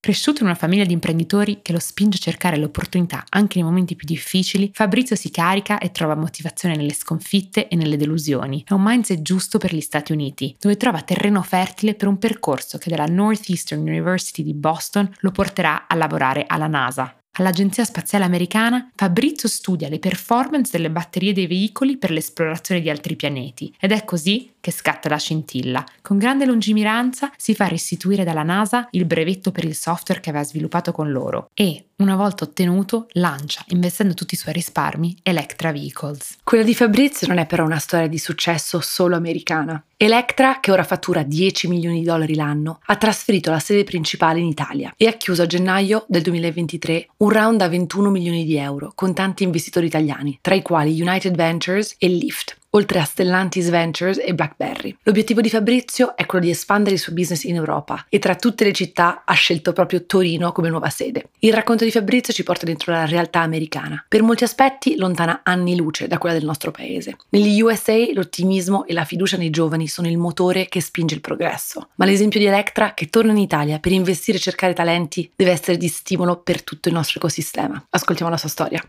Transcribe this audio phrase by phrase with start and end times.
[0.04, 3.66] Cresciuto in una famiglia di imprenditori che lo spinge a cercare le opportunità anche nei
[3.66, 8.62] momenti più difficili, Fabrizio si carica e trova motivazione nelle sconfitte e nelle delusioni.
[8.66, 12.76] È un mindset giusto per gli Stati Uniti, dove trova terreno fertile per un percorso
[12.76, 17.16] che dalla Northeastern University di Boston lo porterà a lavorare alla NASA.
[17.36, 23.16] All'Agenzia Spaziale Americana, Fabrizio studia le performance delle batterie dei veicoli per l'esplorazione di altri
[23.16, 25.84] pianeti ed è così che scatta la scintilla.
[26.00, 30.46] Con grande lungimiranza si fa restituire dalla NASA il brevetto per il software che aveva
[30.46, 36.38] sviluppato con loro e, una volta ottenuto, lancia, investendo tutti i suoi risparmi, Electra Vehicles.
[36.42, 39.84] Quella di Fabrizio non è però una storia di successo solo americana.
[39.98, 44.46] Electra, che ora fattura 10 milioni di dollari l'anno, ha trasferito la sede principale in
[44.46, 48.92] Italia e ha chiuso a gennaio del 2023 un round da 21 milioni di euro
[48.94, 54.18] con tanti investitori italiani, tra i quali United Ventures e Lyft oltre a Stellantis Ventures
[54.18, 54.96] e BlackBerry.
[55.02, 58.64] L'obiettivo di Fabrizio è quello di espandere il suo business in Europa e tra tutte
[58.64, 61.30] le città ha scelto proprio Torino come nuova sede.
[61.40, 65.76] Il racconto di Fabrizio ci porta dentro la realtà americana, per molti aspetti lontana anni
[65.76, 67.16] luce da quella del nostro paese.
[67.30, 71.88] Negli USA l'ottimismo e la fiducia nei giovani sono il motore che spinge il progresso,
[71.96, 75.76] ma l'esempio di Electra che torna in Italia per investire e cercare talenti deve essere
[75.76, 77.82] di stimolo per tutto il nostro ecosistema.
[77.90, 78.82] Ascoltiamo la sua storia.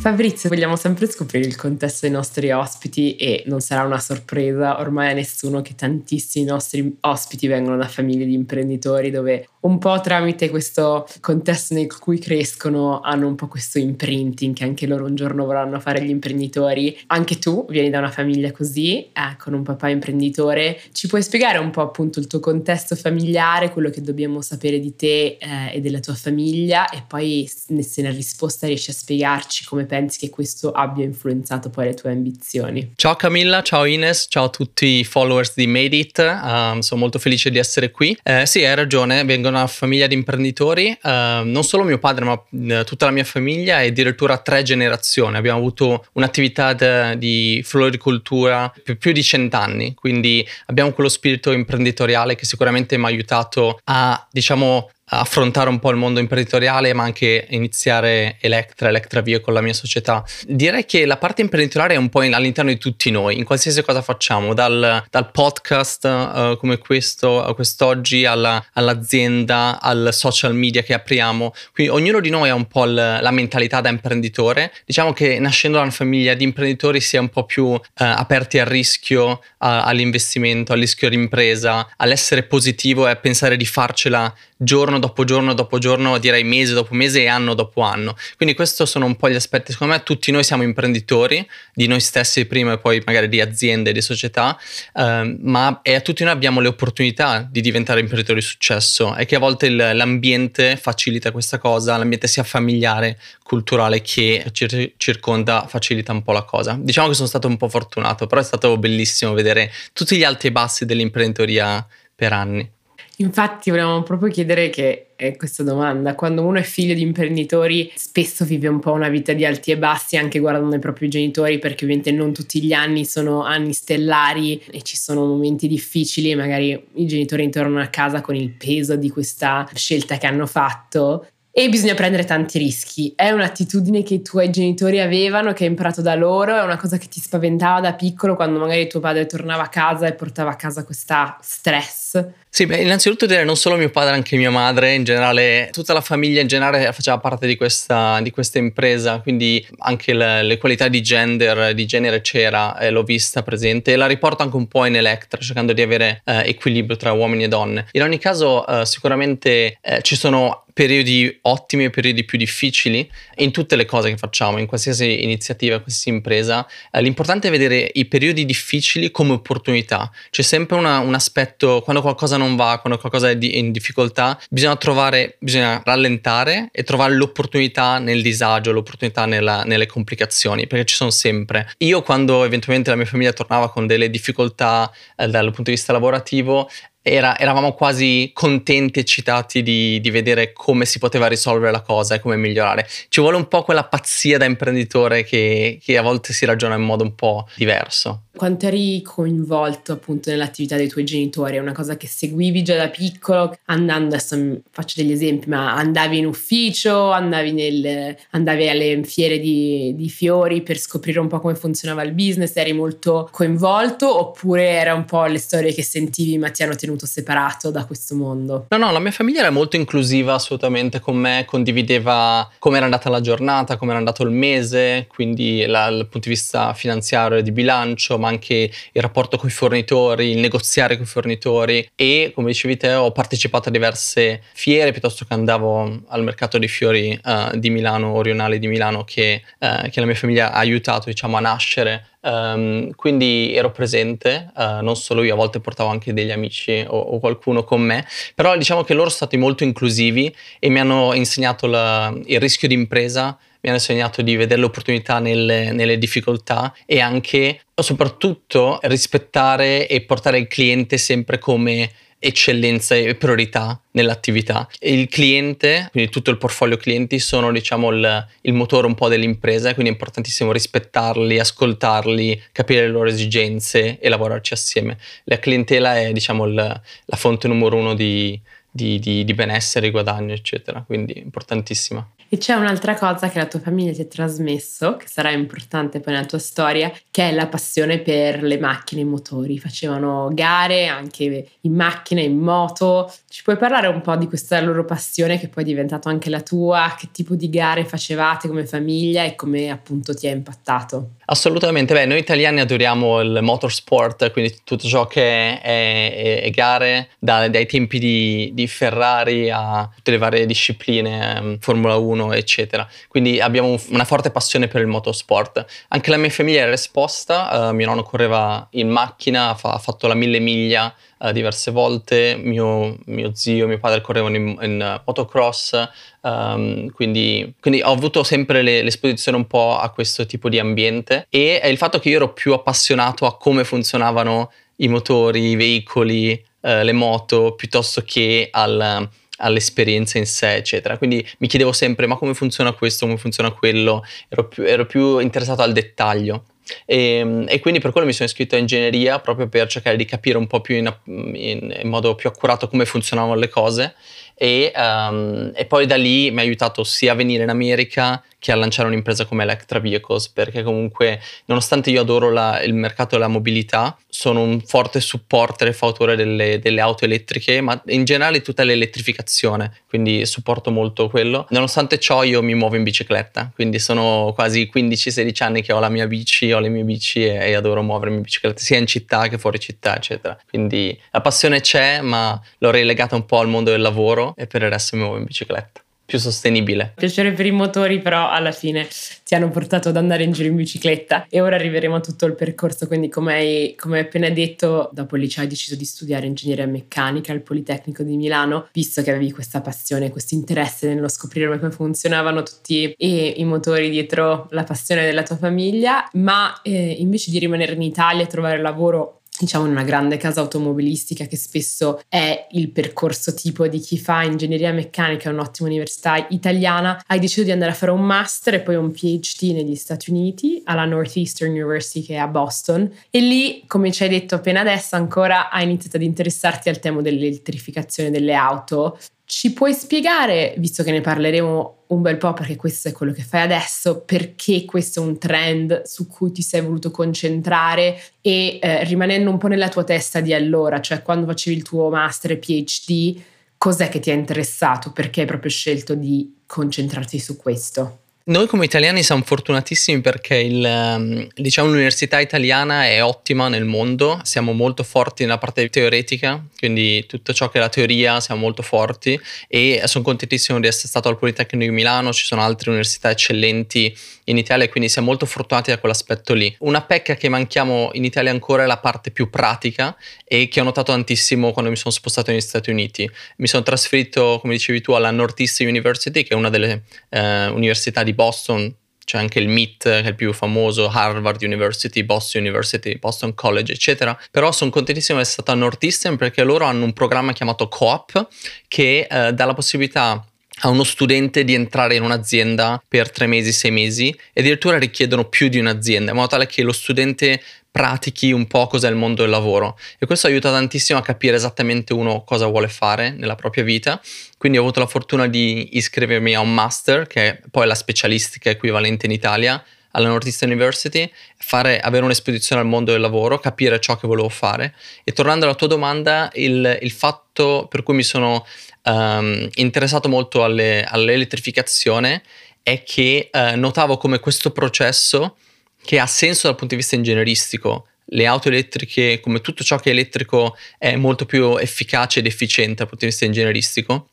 [0.00, 5.10] Fabrizio, vogliamo sempre scoprire il contesto dei nostri ospiti e non sarà una sorpresa ormai
[5.10, 10.48] a nessuno che tantissimi nostri ospiti vengono da famiglie di imprenditori dove un po' tramite
[10.48, 15.44] questo contesto nel cui crescono hanno un po' questo imprinting che anche loro un giorno
[15.44, 16.98] vorranno fare gli imprenditori.
[17.08, 20.80] Anche tu vieni da una famiglia così, eh, con un papà imprenditore.
[20.92, 24.96] Ci puoi spiegare un po' appunto il tuo contesto familiare, quello che dobbiamo sapere di
[24.96, 29.84] te eh, e della tua famiglia e poi se nella risposta riesci a spiegarci come
[29.84, 32.92] pensi che questo abbia influenzato poi le tue ambizioni.
[32.94, 37.18] Ciao Camilla, ciao Ines, ciao a tutti i followers di Made It, um, sono molto
[37.18, 38.16] felice di essere qui.
[38.22, 41.08] Eh, sì, hai ragione, vengo una famiglia di imprenditori, uh,
[41.44, 45.36] non solo mio padre ma uh, tutta la mia famiglia e addirittura tre generazioni.
[45.36, 52.34] Abbiamo avuto un'attività de, di floricoltura per più di cent'anni, quindi abbiamo quello spirito imprenditoriale
[52.34, 57.46] che sicuramente mi ha aiutato a, diciamo, affrontare un po' il mondo imprenditoriale, ma anche
[57.50, 60.24] iniziare Electra, Electra Via con la mia società.
[60.46, 63.82] Direi che la parte imprenditoriale è un po' in, all'interno di tutti noi, in qualsiasi
[63.82, 70.82] cosa facciamo, dal, dal podcast uh, come questo, uh, quest'oggi, alla, all'azienda, al social media
[70.82, 71.52] che apriamo.
[71.72, 74.72] Quindi ognuno di noi ha un po' l, la mentalità da imprenditore.
[74.84, 78.58] Diciamo che nascendo da una famiglia di imprenditori si è un po' più uh, aperti
[78.58, 84.32] al rischio, all'investimento, al rischio d'impresa, all'essere positivo e a pensare di farcela
[84.62, 88.14] giorno dopo giorno dopo giorno, direi mese dopo mese e anno dopo anno.
[88.36, 92.00] Quindi questi sono un po' gli aspetti, secondo me tutti noi siamo imprenditori, di noi
[92.00, 94.58] stessi prima e poi magari di aziende, di società,
[94.94, 99.24] eh, ma e a tutti noi abbiamo le opportunità di diventare imprenditori di successo e
[99.24, 105.66] che a volte il, l'ambiente facilita questa cosa, l'ambiente sia familiare, culturale che ci circonda
[105.66, 106.76] facilita un po' la cosa.
[106.78, 110.48] Diciamo che sono stato un po' fortunato, però è stato bellissimo vedere tutti gli alti
[110.48, 112.78] e bassi dell'imprenditoria per anni.
[113.20, 118.46] Infatti volevamo proprio chiedere che è questa domanda, quando uno è figlio di imprenditori spesso
[118.46, 121.84] vive un po' una vita di alti e bassi anche guardando i propri genitori perché
[121.84, 127.06] ovviamente non tutti gli anni sono anni stellari e ci sono momenti difficili, magari i
[127.06, 131.94] genitori intorno a casa con il peso di questa scelta che hanno fatto e bisogna
[131.94, 133.12] prendere tanti rischi.
[133.16, 136.96] È un'attitudine che i tuoi genitori avevano, che hai imparato da loro, è una cosa
[136.96, 140.56] che ti spaventava da piccolo quando magari tuo padre tornava a casa e portava a
[140.56, 142.24] casa questa stress.
[142.52, 146.00] Sì, beh, innanzitutto dire non solo mio padre, anche mia madre, in generale, tutta la
[146.00, 150.88] famiglia in generale faceva parte di questa, di questa impresa, quindi anche le, le, qualità
[150.88, 154.84] di gender, di genere c'era, e l'ho vista presente e la riporto anche un po'
[154.84, 157.86] in Electra, cercando di avere eh, equilibrio tra uomini e donne.
[157.92, 163.06] In ogni caso, eh, sicuramente eh, ci sono periodi ottimi e periodi più difficili
[163.36, 166.66] in tutte le cose che facciamo, in qualsiasi iniziativa, qualsiasi impresa.
[166.90, 170.10] Eh, l'importante è vedere i periodi difficili come opportunità.
[170.30, 174.40] C'è sempre una, un aspetto, quando qualcosa non va, quando qualcosa è di, in difficoltà,
[174.48, 180.94] bisogna trovare, bisogna rallentare e trovare l'opportunità nel disagio, l'opportunità nella, nelle complicazioni, perché ci
[180.94, 181.70] sono sempre.
[181.80, 185.92] Io quando eventualmente la mia famiglia tornava con delle difficoltà eh, dal punto di vista
[185.92, 186.70] lavorativo,
[187.02, 192.20] era, eravamo quasi contenti, eccitati di, di, vedere come si poteva risolvere la cosa e
[192.20, 192.86] come migliorare.
[193.08, 196.82] Ci vuole un po' quella pazzia da imprenditore che, che a volte si ragiona in
[196.82, 198.24] modo un po' diverso.
[198.40, 201.56] Quanto eri coinvolto appunto nell'attività dei tuoi genitori?
[201.56, 206.16] È una cosa che seguivi già da piccolo, andando, adesso faccio degli esempi, ma andavi
[206.16, 211.54] in ufficio, andavi, nel, andavi alle fiere di, di fiori per scoprire un po' come
[211.54, 214.18] funzionava il business, eri molto coinvolto?
[214.18, 218.14] Oppure era un po' le storie che sentivi ma ti hanno tenuto separato da questo
[218.14, 218.68] mondo?
[218.70, 223.10] No, no, la mia famiglia era molto inclusiva assolutamente con me, condivideva come era andata
[223.10, 227.42] la giornata, come era andato il mese, quindi la, dal punto di vista finanziario e
[227.42, 232.32] di bilancio, ma anche il rapporto con i fornitori, il negoziare con i fornitori e
[232.34, 237.18] come dicevi te ho partecipato a diverse fiere piuttosto che andavo al mercato dei fiori
[237.22, 241.36] uh, di Milano, Orionale di Milano che, uh, che, la mia famiglia ha aiutato diciamo
[241.36, 242.06] a nascere.
[242.22, 246.98] Um, quindi ero presente, uh, non solo io, a volte portavo anche degli amici o,
[246.98, 251.14] o, qualcuno con me, però diciamo che loro sono stati molto inclusivi e mi hanno
[251.14, 256.74] insegnato la, il rischio di impresa mi hanno insegnato di vedere l'opportunità nelle, nelle difficoltà
[256.86, 261.90] e anche, soprattutto, rispettare e portare il cliente sempre come
[262.22, 264.68] eccellenza e priorità nell'attività.
[264.80, 269.72] Il cliente, quindi tutto il portfolio clienti, sono diciamo il, il, motore un po' dell'impresa,
[269.72, 274.98] quindi è importantissimo rispettarli, ascoltarli, capire le loro esigenze e lavorarci assieme.
[275.24, 278.38] La clientela è diciamo il, la fonte numero uno di,
[278.70, 282.06] di, di, di benessere, guadagno, eccetera, quindi importantissima.
[282.32, 286.12] E c'è un'altra cosa che la tua famiglia ti ha trasmesso, che sarà importante poi
[286.12, 289.58] nella tua storia, che è la passione per le macchine e i motori.
[289.58, 293.12] Facevano gare anche in macchina, in moto.
[293.28, 296.40] Ci puoi parlare un po' di questa loro passione che poi è diventata anche la
[296.40, 296.94] tua?
[296.96, 301.14] Che tipo di gare facevate come famiglia e come appunto ti ha impattato?
[301.32, 307.10] Assolutamente, beh, noi italiani adoriamo il motorsport, quindi tutto ciò che è, è, è gare,
[307.20, 312.32] da, dai tempi di, di, Ferrari a tutte le varie discipline, um, Formula 1 1,
[312.32, 312.88] eccetera.
[313.06, 315.64] Quindi abbiamo una forte passione per il motorsport.
[315.90, 320.08] Anche la mia famiglia era esposta, uh, mio nonno correva in macchina, fa, ha fatto
[320.08, 325.88] la mille miglia uh, diverse volte, mio, mio, zio, mio padre correvano in, in motocross,
[326.22, 331.26] um, quindi, quindi, ho avuto sempre le, l'esposizione un po' a questo tipo di ambiente
[331.30, 336.44] e il fatto che io ero più appassionato a come funzionavano i motori, i veicoli,
[336.62, 339.08] Uh, le moto piuttosto che al,
[339.40, 340.96] all'esperienza in sé, eccetera.
[340.98, 345.18] Quindi mi chiedevo sempre ma come funziona questo, come funziona quello, ero più, ero più
[345.18, 346.44] interessato al dettaglio.
[346.84, 350.38] E, e, quindi per quello mi sono iscritto a ingegneria proprio per cercare di capire
[350.38, 353.94] un po' più in, in, in modo più accurato come funzionavano le cose
[354.42, 358.52] e, um, e, poi da lì mi ha aiutato sia a venire in America che
[358.52, 363.28] a lanciare un'impresa come Electra Vehicles perché comunque nonostante io adoro la, il mercato della
[363.28, 368.64] mobilità sono un forte supporter e fautore delle, delle, auto elettriche ma in generale tutta
[368.64, 371.46] l'elettrificazione quindi supporto molto quello.
[371.50, 375.90] Nonostante ciò io mi muovo in bicicletta quindi sono quasi 15-16 anni che ho la
[375.90, 379.28] mia bici ho le mie bici e, e adoro muovermi in bicicletta sia in città
[379.28, 380.38] che fuori città eccetera.
[380.48, 384.62] Quindi la passione c'è ma l'ho relegata un po' al mondo del lavoro e per
[384.62, 386.92] il resto mi muovo in bicicletta più sostenibile.
[386.96, 388.88] Piacere per i motori, però alla fine
[389.24, 392.34] ti hanno portato ad andare in giro in bicicletta e ora arriveremo a tutto il
[392.34, 392.88] percorso.
[392.88, 396.66] Quindi, come hai, come hai appena detto, dopo il liceo hai deciso di studiare ingegneria
[396.66, 401.70] meccanica al Politecnico di Milano, visto che avevi questa passione, questo interesse nello scoprire come
[401.70, 407.38] funzionavano tutti i, i motori dietro la passione della tua famiglia, ma eh, invece di
[407.38, 412.46] rimanere in Italia e trovare lavoro diciamo in una grande casa automobilistica che spesso è
[412.50, 417.50] il percorso tipo di chi fa ingegneria meccanica in un'ottima università italiana, hai deciso di
[417.50, 422.02] andare a fare un master e poi un PhD negli Stati Uniti alla Northeastern University
[422.02, 422.90] che è a Boston.
[423.10, 427.00] E lì, come ci hai detto appena adesso, ancora hai iniziato ad interessarti al tema
[427.00, 428.98] dell'elettrificazione delle auto
[429.30, 433.22] Ci puoi spiegare, visto che ne parleremo un bel po' perché questo è quello che
[433.22, 438.82] fai adesso, perché questo è un trend su cui ti sei voluto concentrare e eh,
[438.82, 442.38] rimanendo un po' nella tua testa di allora, cioè quando facevi il tuo master e
[442.38, 443.22] PhD,
[443.56, 444.90] cos'è che ti ha interessato?
[444.90, 447.99] Perché hai proprio scelto di concentrarti su questo?
[448.22, 454.20] Noi come italiani siamo fortunatissimi perché il, ehm, diciamo, l'università italiana è ottima nel mondo,
[454.24, 458.60] siamo molto forti nella parte teoretica, quindi tutto ciò che è la teoria siamo molto
[458.60, 463.10] forti e sono contentissimo di essere stato al Politecnico di Milano, ci sono altre università
[463.10, 463.96] eccellenti
[464.30, 466.54] in Italia quindi siamo molto fortunati da quell'aspetto lì.
[466.60, 470.64] Una pecca che manchiamo in Italia ancora è la parte più pratica e che ho
[470.64, 473.10] notato tantissimo quando mi sono spostato negli Stati Uniti.
[473.36, 478.02] Mi sono trasferito, come dicevi tu, alla Northeastern University, che è una delle eh, università
[478.02, 478.74] di Boston,
[479.04, 483.72] c'è anche il MIT che è il più famoso, Harvard University, Boston University, Boston College,
[483.72, 484.16] eccetera.
[484.30, 488.28] Però sono contentissimo di essere stato a Northeastern perché loro hanno un programma chiamato Co-op
[488.68, 490.24] che eh, dà la possibilità
[490.60, 495.24] a uno studente di entrare in un'azienda per tre mesi, sei mesi e addirittura richiedono
[495.24, 499.22] più di un'azienda, in modo tale che lo studente pratichi un po' cos'è il mondo
[499.22, 503.62] del lavoro e questo aiuta tantissimo a capire esattamente uno cosa vuole fare nella propria
[503.62, 504.00] vita.
[504.36, 508.50] Quindi ho avuto la fortuna di iscrivermi a un master, che è poi la specialistica
[508.50, 513.96] equivalente in Italia, alla Northeastern University, fare, avere un'esposizione al mondo del lavoro, capire ciò
[513.96, 514.74] che volevo fare.
[515.04, 518.46] E tornando alla tua domanda, il, il fatto per cui mi sono
[518.84, 522.22] um, interessato molto alle, all'elettrificazione
[522.62, 525.36] è che uh, notavo come questo processo,
[525.82, 529.90] che ha senso dal punto di vista ingegneristico, le auto elettriche, come tutto ciò che
[529.90, 534.08] è elettrico, è molto più efficace ed efficiente dal punto di vista ingegneristico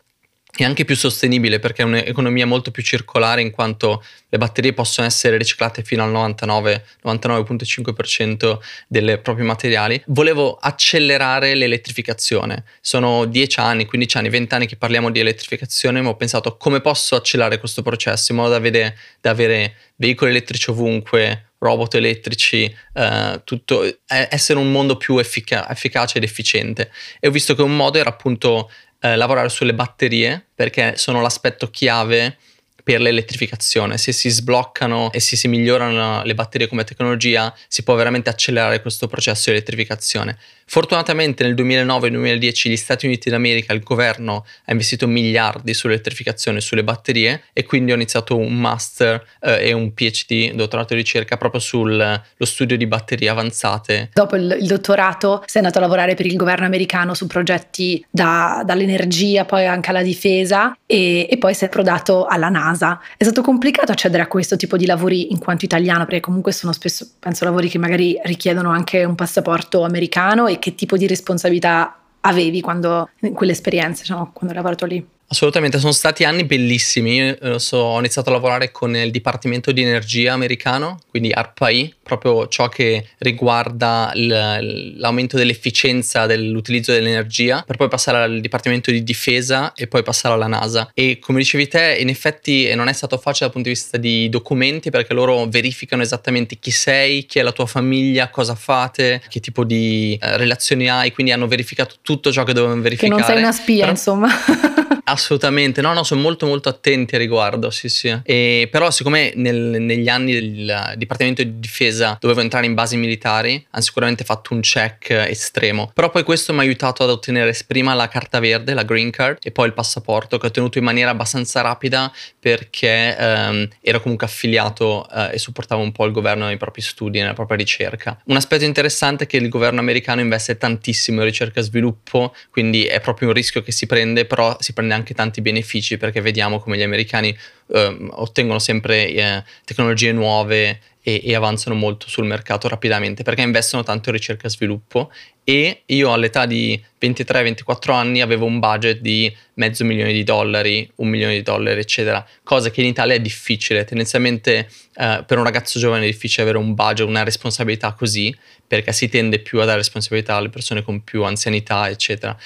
[0.63, 5.07] è anche più sostenibile perché è un'economia molto più circolare in quanto le batterie possono
[5.07, 10.01] essere riciclate fino al 99, 99.5% dei propri materiali.
[10.07, 12.63] Volevo accelerare l'elettrificazione.
[12.81, 16.81] Sono 10 anni, 15 anni, 20 anni che parliamo di elettrificazione, ma ho pensato come
[16.81, 22.73] posso accelerare questo processo in modo da avere, da avere veicoli elettrici ovunque, robot elettrici,
[22.93, 26.91] eh, tutto, essere un mondo più effica- efficace ed efficiente.
[27.19, 31.69] E ho visto che un modo era appunto eh, lavorare sulle batterie perché sono l'aspetto
[31.69, 32.37] chiave
[32.83, 33.97] per l'elettrificazione.
[33.97, 38.81] Se si sbloccano e se si migliorano le batterie come tecnologia, si può veramente accelerare
[38.81, 40.37] questo processo di elettrificazione.
[40.69, 46.83] Fortunatamente nel 2009-2010 gli Stati Uniti d'America, il governo ha investito miliardi sull'elettrificazione e sulle
[46.83, 51.61] batterie e quindi ho iniziato un master eh, e un PhD, dottorato di ricerca, proprio
[51.61, 54.09] sullo studio di batterie avanzate.
[54.13, 58.61] Dopo il, il, dottorato sei andato a lavorare per il governo americano su progetti da,
[58.65, 62.99] dall'energia poi anche alla difesa e, e poi sei approdato alla NASA.
[63.15, 66.73] È stato complicato accedere a questo tipo di lavori in quanto italiano perché comunque sono
[66.73, 71.99] spesso, penso, lavori che magari richiedono anche un passaporto americano e che tipo di responsabilità
[72.21, 75.05] avevi quando, in quell'esperienza, diciamo, quando hai lavorato lì?
[75.29, 77.15] Assolutamente, sono stati anni bellissimi.
[77.15, 81.95] Io eh, so, ho iniziato a lavorare con il Dipartimento di Energia americano, quindi ARPAI,
[82.01, 89.73] proprio ciò che riguarda l'aumento dell'efficienza dell'utilizzo dell'energia, per poi passare al Dipartimento di Difesa
[89.73, 90.89] e poi passare alla NASA.
[90.93, 94.29] E come dicevi te, in effetti non è stato facile dal punto di vista di
[94.29, 99.41] documenti perché loro verificano esattamente chi sei, chi è la tua famiglia, cosa fate, che
[99.41, 103.13] tipo di eh, relazioni hai, quindi hanno verificato tutto ciò che dovevano verificare.
[103.13, 104.29] Che non sei una spia, Però, insomma.
[105.09, 108.13] Assolutamente, no, no, sono molto molto attenti a riguardo, sì, sì.
[108.23, 113.65] E, però siccome nel, negli anni del Dipartimento di Difesa dovevo entrare in basi militari,
[113.69, 115.89] hanno sicuramente fatto un check estremo.
[115.93, 119.37] Però poi questo mi ha aiutato ad ottenere prima la carta verde, la green card,
[119.41, 124.27] e poi il passaporto che ho ottenuto in maniera abbastanza rapida perché ehm, ero comunque
[124.27, 128.19] affiliato eh, e supportavo un po' il governo nei propri studi, nella propria ricerca.
[128.25, 132.83] Un aspetto interessante è che il governo americano investe tantissimo in ricerca e sviluppo, quindi
[132.83, 136.59] è proprio un rischio che si prende, però si prende anche tanti benefici perché vediamo
[136.59, 137.35] come gli americani
[137.67, 143.81] eh, ottengono sempre eh, tecnologie nuove e, e, avanzano molto sul mercato rapidamente perché investono
[143.81, 145.09] tanto in ricerca e sviluppo.
[145.45, 151.07] E io all'età di 23-24 anni avevo un budget di mezzo milione di dollari, un
[151.07, 155.79] milione di dollari eccetera, cosa che in Italia è difficile, tendenzialmente eh, per un ragazzo
[155.79, 158.35] giovane è difficile avere un budget, una responsabilità così
[158.67, 162.37] perché si tende più a dare responsabilità alle persone con più anzianità eccetera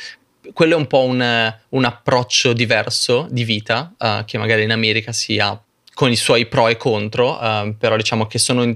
[0.53, 5.12] quello è un po' un, un approccio diverso di vita uh, che magari in America
[5.12, 5.60] si ha
[5.93, 8.75] con i suoi pro e contro, uh, però diciamo che sono in,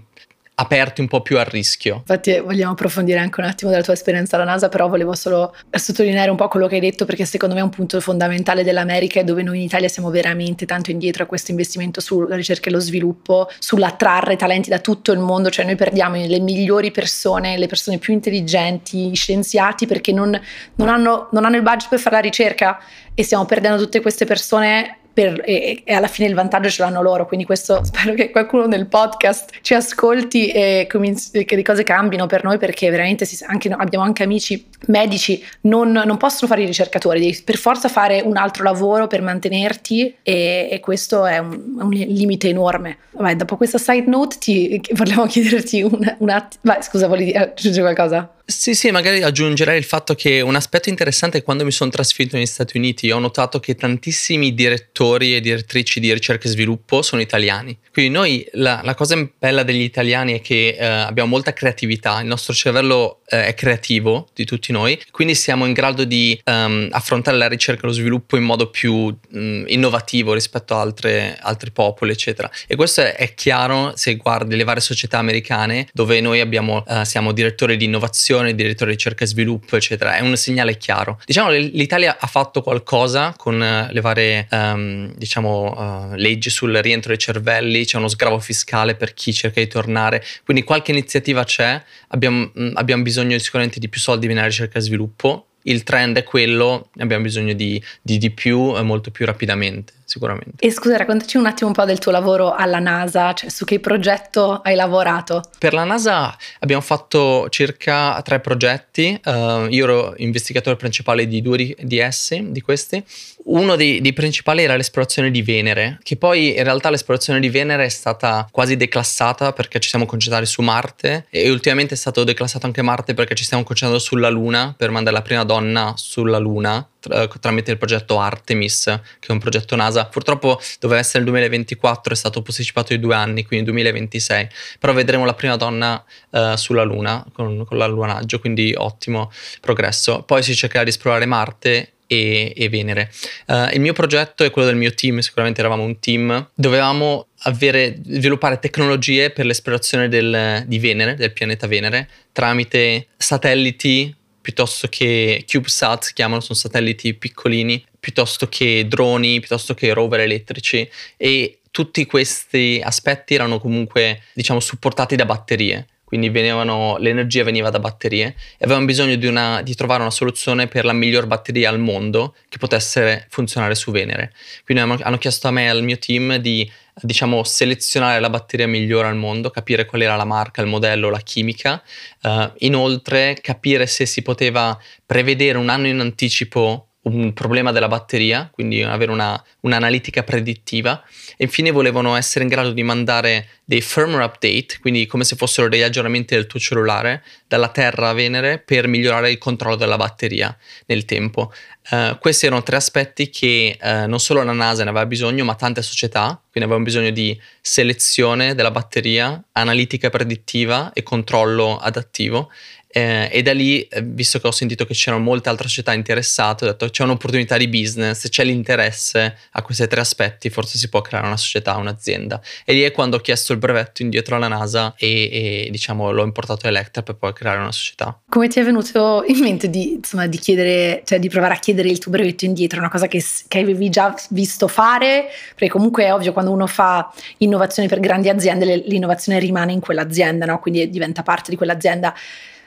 [0.55, 1.95] aperti un po' più al rischio.
[1.95, 6.29] Infatti vogliamo approfondire anche un attimo della tua esperienza alla NASA, però volevo solo sottolineare
[6.29, 9.24] un po' quello che hai detto perché secondo me è un punto fondamentale dell'America e
[9.24, 12.79] dove noi in Italia siamo veramente tanto indietro a questo investimento sulla ricerca e lo
[12.79, 17.97] sviluppo, sull'attrarre talenti da tutto il mondo, cioè noi perdiamo le migliori persone, le persone
[17.97, 20.39] più intelligenti, i scienziati perché non,
[20.75, 22.79] non, hanno, non hanno il budget per fare la ricerca
[23.13, 27.01] e stiamo perdendo tutte queste persone per, e, e, alla fine il vantaggio ce l'hanno
[27.01, 32.27] loro, quindi questo spero che qualcuno nel podcast ci ascolti e che le cose cambino
[32.27, 36.65] per noi perché veramente si, anche, abbiamo anche amici medici, non, non, possono fare i
[36.65, 41.77] ricercatori, devi per forza fare un altro lavoro per mantenerti e, e questo è un,
[41.79, 42.98] un, limite enorme.
[43.12, 47.93] Vabbè, dopo questa side note ti, volevo chiederti un, un attimo, vai scusa, volevi aggiungere
[47.93, 48.35] qualcosa?
[48.47, 52.35] Sì, sì, magari aggiungerei il fatto che un aspetto interessante è quando mi sono trasferito
[52.35, 57.23] negli Stati Uniti ho notato che tantissimi direttori e direttrici di ricerca e sviluppo sono
[57.23, 57.75] italiani.
[57.91, 62.27] Quindi noi, la, la cosa bella degli italiani è che eh, abbiamo molta creatività, il
[62.27, 67.37] nostro cervello eh, è creativo di tutti noi, quindi siamo in grado di um, affrontare
[67.37, 72.11] la ricerca e lo sviluppo in modo più um, innovativo rispetto a altre, altri popoli,
[72.11, 72.51] eccetera.
[72.67, 77.03] E questo è, è, chiaro se guardi le varie società americane dove noi abbiamo, uh,
[77.03, 80.15] siamo direttori di innovazione innovazione, direttore di ricerca e sviluppo, eccetera.
[80.15, 81.20] È un segnale chiaro.
[81.25, 87.10] Diciamo l'Italia ha fatto qualcosa con eh, le varie um, diciamo, uh, leggi sul rientro
[87.10, 91.82] dei cervelli, c'è uno sgravo fiscale per chi cerca di tornare, quindi qualche iniziativa c'è,
[92.10, 96.24] abbiamo, mm, abbiamo bisogno sicuramente di più soldi nella ricerca e sviluppo il trend è
[96.24, 100.65] quello, abbiamo bisogno di, di, di più e molto più rapidamente, sicuramente.
[100.65, 103.81] E scusa, raccontaci un attimo un po' del tuo lavoro alla NASA, cioè su che
[103.81, 105.43] progetto hai lavorato?
[105.60, 111.75] Per la NASA abbiamo fatto circa tre progetti, uh, io ero investigatore principale di due
[111.77, 113.03] di, essi, di questi.
[113.45, 117.86] Uno dei, dei, principali era l'esplorazione di Venere, che poi in realtà l'esplorazione di Venere
[117.86, 122.65] è stata quasi declassata perché ci siamo concentrati su Marte e ultimamente è stato declassato
[122.65, 126.88] anche Marte perché ci stiamo concentrando sulla Luna per mandare la prima donna sulla Luna
[127.07, 128.83] tra, tramite il progetto Artemis,
[129.19, 130.05] che è un progetto NASA.
[130.05, 134.47] Purtroppo doveva essere il 2024, è stato posticipato di due anni, quindi 2026,
[134.79, 139.31] però vedremo la prima donna uh, sulla Luna con, con l'allunaggio, quindi ottimo
[139.62, 140.24] progresso.
[140.24, 143.12] Poi si cercherà di esplorare Marte e, e Venere.
[143.47, 148.00] Uh, il mio progetto e quello del mio team, sicuramente eravamo un team, dovevamo avere,
[148.03, 154.13] sviluppare tecnologie per l'esplorazione del, di Venere, del pianeta Venere, tramite satelliti
[154.45, 160.88] piuttosto che CubeSat, chiamano, sono satelliti piccolini, piuttosto che droni, piuttosto che rover elettrici.
[161.17, 167.80] E tutti questi aspetti erano comunque, diciamo, supportati da batterie quindi venivano, l'energia veniva da
[167.80, 171.80] batterie e avevamo bisogno di, una, di, trovare una soluzione per la miglior batteria al
[171.80, 174.32] mondo che potesse funzionare su Venere.
[174.63, 178.68] Quindi hanno, hanno chiesto a me e al mio team di diciamo, selezionare la batteria
[178.68, 181.84] migliore al mondo, capire qual era la marca, il modello, la chimica,
[182.22, 188.50] uh, inoltre capire se si poteva prevedere un anno in anticipo un problema della batteria,
[188.52, 191.04] quindi avere una, un'analitica predittiva
[191.38, 195.70] e infine volevano essere in grado di mandare dei firmware update, quindi come se fossero
[195.70, 200.56] degli aggiornamenti del tuo cellulare dalla Terra a Venere per migliorare il controllo della batteria
[200.88, 201.52] nel tempo.
[201.89, 205.54] Uh, questi erano tre aspetti che uh, non solo la NASA ne aveva bisogno, ma
[205.54, 212.50] tante società, quindi avevano bisogno di selezione della batteria, analitica predittiva e controllo adattivo
[212.97, 216.63] eh, e da lì, eh, visto che ho sentito che c'erano molte altre società interessate,
[216.63, 221.01] ho detto c'è un'opportunità di business, c'è l'interesse a questi tre aspetti, forse si può
[221.01, 222.39] creare una società, un'azienda.
[222.63, 226.23] E lì è quando ho chiesto il brevetto indietro alla NASA e, e diciamo l'ho
[226.23, 228.17] importato a Electra per poi creare una società.
[228.29, 231.89] Come ti è venuto in mente di, insomma, di chiedere, cioè di provare a chiedere
[231.89, 232.79] il tuo brevetto indietro?
[232.79, 235.25] Una cosa che, che avevi già visto fare?
[235.49, 240.45] Perché comunque è ovvio quando uno fa innovazione per grandi aziende, l'innovazione rimane in quell'azienda,
[240.45, 240.60] no?
[240.60, 242.15] quindi diventa parte di quell'azienda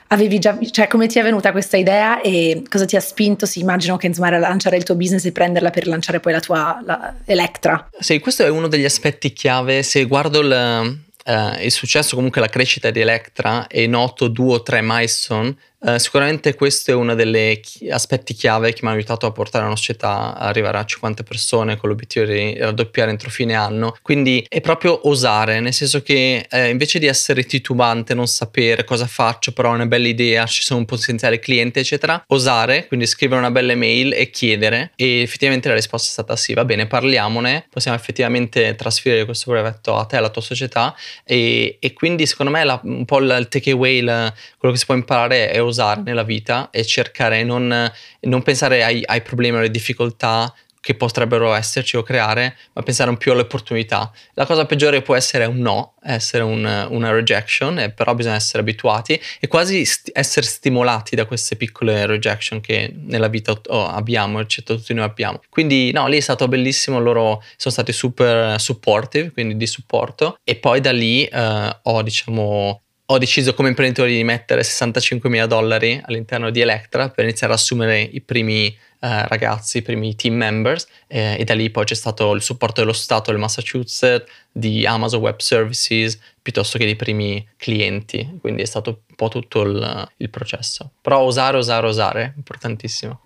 [0.08, 3.46] avevi già, cioè come ti è venuta questa idea e cosa ti ha spinto?
[3.46, 6.40] Si immagino che insomma era lanciare il tuo business e prenderla per lanciare poi la
[6.40, 7.88] tua la Electra.
[7.98, 9.82] Sì, questo è uno degli aspetti chiave.
[9.82, 14.62] Se guardo il, uh, il successo, comunque la crescita di Electra e noto due o
[14.62, 19.26] tre milestone, Uh, sicuramente questo è uno degli chi- aspetti chiave che mi ha aiutato
[19.26, 23.54] a portare la società a arrivare a 50 persone con l'obiettivo di raddoppiare entro fine
[23.54, 23.96] anno.
[24.02, 29.06] Quindi è proprio osare, nel senso che eh, invece di essere titubante, non sapere cosa
[29.06, 33.38] faccio, però ho una bella idea, ci sono un potenziale cliente, eccetera, osare, quindi scrivere
[33.38, 34.90] una bella email e chiedere.
[34.96, 39.96] E effettivamente la risposta è stata sì, va bene, parliamone, possiamo effettivamente trasferire questo brevetto
[39.96, 40.92] a te, alla tua società.
[41.24, 44.86] E, e quindi secondo me la, un po' il take away, la, quello che si
[44.86, 49.70] può imparare è usare nella vita e cercare non, non pensare ai, ai problemi, alle
[49.70, 54.10] difficoltà che potrebbero esserci o creare, ma pensare più alle opportunità.
[54.34, 58.60] La cosa peggiore può essere un no, essere un, una rejection, eh, però bisogna essere
[58.60, 64.40] abituati e quasi st- essere stimolati da queste piccole rejection che nella vita oh, abbiamo,
[64.40, 65.40] eccetto tutti noi abbiamo.
[65.50, 70.56] Quindi no, lì è stato bellissimo, loro sono stati super supportive, quindi di supporto e
[70.56, 75.98] poi da lì eh, ho diciamo ho deciso come imprenditore di mettere 65 mila dollari
[76.04, 80.86] all'interno di Electra per iniziare ad assumere i primi eh, ragazzi, i primi team members
[81.06, 85.20] eh, e da lì poi c'è stato il supporto dello Stato del Massachusetts, di Amazon
[85.20, 90.28] Web Services, piuttosto che dei primi clienti, quindi è stato un po' tutto il, il
[90.28, 90.92] processo.
[91.00, 93.20] Però osare, osare, osare, importantissimo.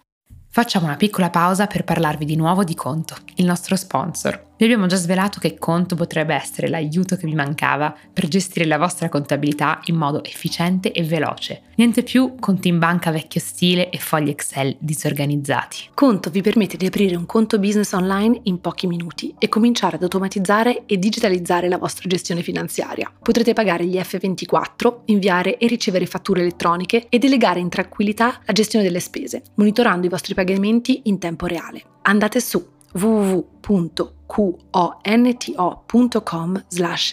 [0.49, 4.51] Facciamo una piccola pausa per parlarvi di nuovo di Conto, il nostro sponsor.
[4.57, 8.79] Vi abbiamo già svelato che Conto potrebbe essere l'aiuto che vi mancava per gestire la
[8.79, 11.63] vostra contabilità in modo efficiente e veloce.
[11.77, 15.89] Niente più conti in banca vecchio stile e fogli Excel disorganizzati.
[15.95, 20.03] Conto vi permette di aprire un conto business online in pochi minuti e cominciare ad
[20.03, 23.11] automatizzare e digitalizzare la vostra gestione finanziaria.
[23.21, 28.85] Potrete pagare gli F24, inviare e ricevere fatture elettroniche e delegare in tranquillità la gestione
[28.85, 31.83] delle spese, monitorando i vostri pagamenti in tempo reale.
[32.03, 32.65] Andate su
[34.35, 36.65] www.qonto.com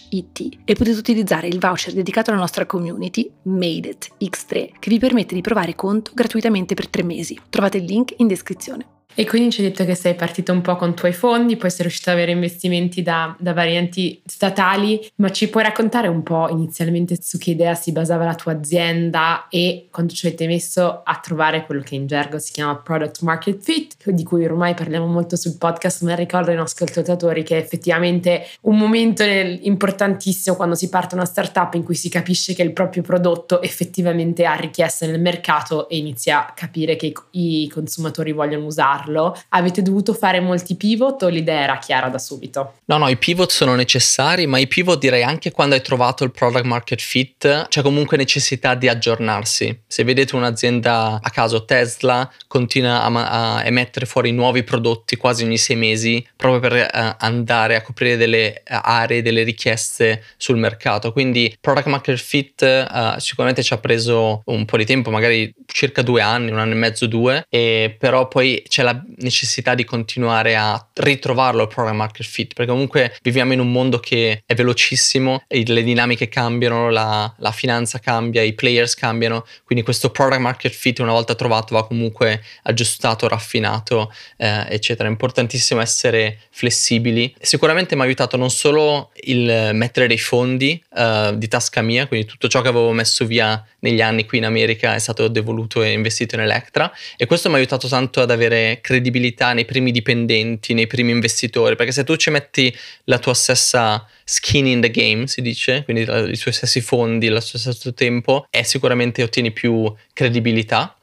[0.10, 4.97] it e potete utilizzare il voucher dedicato alla nostra community Made It X3 che vi
[4.99, 7.38] permette di provare conto gratuitamente per tre mesi.
[7.49, 8.99] Trovate il link in descrizione.
[9.15, 11.69] E quindi ci hai detto che sei partito un po' con i tuoi fondi, poi
[11.72, 16.48] sei riuscito ad avere investimenti da, da varianti statali, ma ci puoi raccontare un po'
[16.50, 21.19] inizialmente su che idea si basava la tua azienda e quando ci avete messo a
[21.22, 25.36] trovare quello che in gergo si chiama product market fit, di cui ormai parliamo molto
[25.36, 30.88] sul podcast, ma ricordo ai nostri ascoltatori che è effettivamente un momento importantissimo quando si
[30.88, 35.19] parte una startup in cui si capisce che il proprio prodotto effettivamente ha richiesta nel
[35.19, 40.76] mercato e inizia a capire che i consumatori vogliono usarlo farlo, avete dovuto fare molti
[40.76, 42.74] pivot o l'idea era chiara da subito?
[42.86, 46.32] No, no, i pivot sono necessari, ma i pivot direi anche quando hai trovato il
[46.32, 49.82] product market fit, c'è comunque necessità di aggiornarsi.
[49.88, 55.58] Se vedete un'azienda a caso Tesla continua a, a emettere fuori nuovi prodotti quasi ogni
[55.58, 61.12] sei mesi proprio per uh, andare a coprire delle aree, delle richieste sul mercato.
[61.12, 66.02] Quindi product market fit uh, sicuramente ci ha preso un po' di tempo, magari circa
[66.02, 70.56] due anni, un anno e mezzo, due, e però poi c'è la necessità di continuare
[70.56, 75.43] a ritrovarlo il program market fit, perché comunque viviamo in un mondo che è velocissimo,
[75.47, 80.99] le dinamiche cambiano, la, la finanza cambia, i players cambiano, quindi questo program market fit
[80.99, 85.08] una volta trovato va comunque aggiustato, raffinato, eh, eccetera.
[85.08, 87.34] È importantissimo essere flessibili.
[87.39, 92.25] Sicuramente mi ha aiutato non solo il mettere dei fondi eh, di tasca mia, quindi
[92.25, 95.91] tutto ciò che avevo messo via negli anni qui in America è stato devoluto e
[95.91, 100.74] investito in Electra e questo mi ha aiutato tanto ad avere credibilità nei primi dipendenti,
[100.74, 105.28] nei primi investitori, perché se tu ci metti la tua stessa skin in the game,
[105.28, 110.94] si dice, quindi i tuoi stessi fondi, il stesso tempo, è sicuramente ottieni più credibilità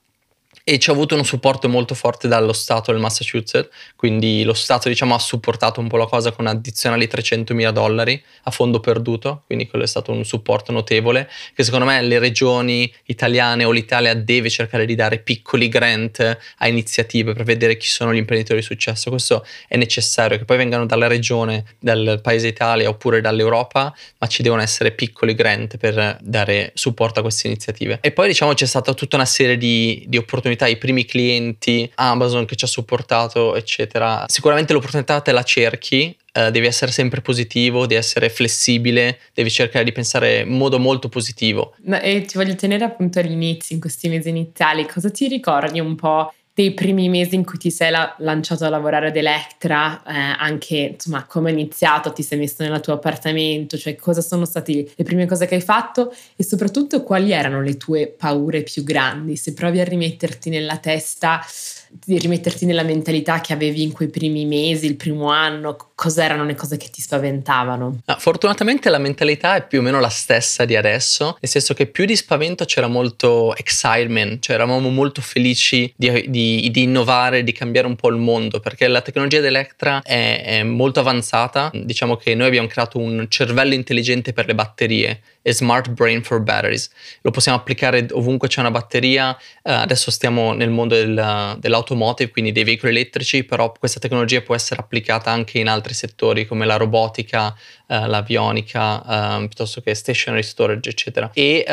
[0.68, 4.88] e ci ha avuto un supporto molto forte dallo Stato del Massachusetts, quindi lo Stato
[4.88, 9.44] diciamo, ha supportato un po' la cosa con addizionali 300 mila dollari a fondo perduto,
[9.46, 14.12] quindi quello è stato un supporto notevole, che secondo me le regioni italiane o l'Italia
[14.14, 18.66] deve cercare di dare piccoli grant a iniziative per vedere chi sono gli imprenditori di
[18.66, 24.26] successo, questo è necessario, che poi vengano dalla regione, dal paese Italia oppure dall'Europa, ma
[24.26, 28.00] ci devono essere piccoli grant per dare supporto a queste iniziative.
[28.00, 31.90] E poi diciamo c'è stata tutta una serie di, di opportunità opportunità, i primi clienti,
[31.96, 34.24] Amazon che ci ha supportato, eccetera.
[34.26, 39.86] Sicuramente l'opportunità te la cerchi, Uh, devi essere sempre positivo, devi essere flessibile, devi cercare
[39.86, 41.74] di pensare in modo molto positivo.
[41.84, 45.94] No, e ti voglio tenere appunto all'inizio, in questi mesi iniziali, cosa ti ricordi un
[45.94, 50.12] po' dei primi mesi in cui ti sei la- lanciato a lavorare ad Electra, eh,
[50.38, 54.90] anche insomma come hai iniziato, ti sei messo nel tuo appartamento, cioè cosa sono state
[54.94, 59.36] le prime cose che hai fatto e soprattutto quali erano le tue paure più grandi,
[59.36, 61.44] se provi a rimetterti nella testa
[61.90, 66.54] di rimetterti nella mentalità che avevi in quei primi mesi, il primo anno, cos'erano le
[66.54, 68.00] cose che ti spaventavano?
[68.06, 71.86] Ah, fortunatamente la mentalità è più o meno la stessa di adesso, nel senso che
[71.86, 77.52] più di spavento c'era molto excitement, cioè eravamo molto felici di, di, di innovare, di
[77.52, 82.34] cambiare un po' il mondo, perché la tecnologia d'Electra è, è molto avanzata, diciamo che
[82.34, 86.90] noi abbiamo creato un cervello intelligente per le batterie e Smart Brain for Batteries.
[87.20, 89.30] Lo possiamo applicare ovunque c'è una batteria.
[89.30, 94.56] Uh, adesso stiamo nel mondo del, dell'automotive, quindi dei veicoli elettrici, però questa tecnologia può
[94.56, 97.46] essere applicata anche in altri settori come la robotica,
[97.86, 101.30] uh, l'avionica, uh, piuttosto che stationary storage, eccetera.
[101.32, 101.64] E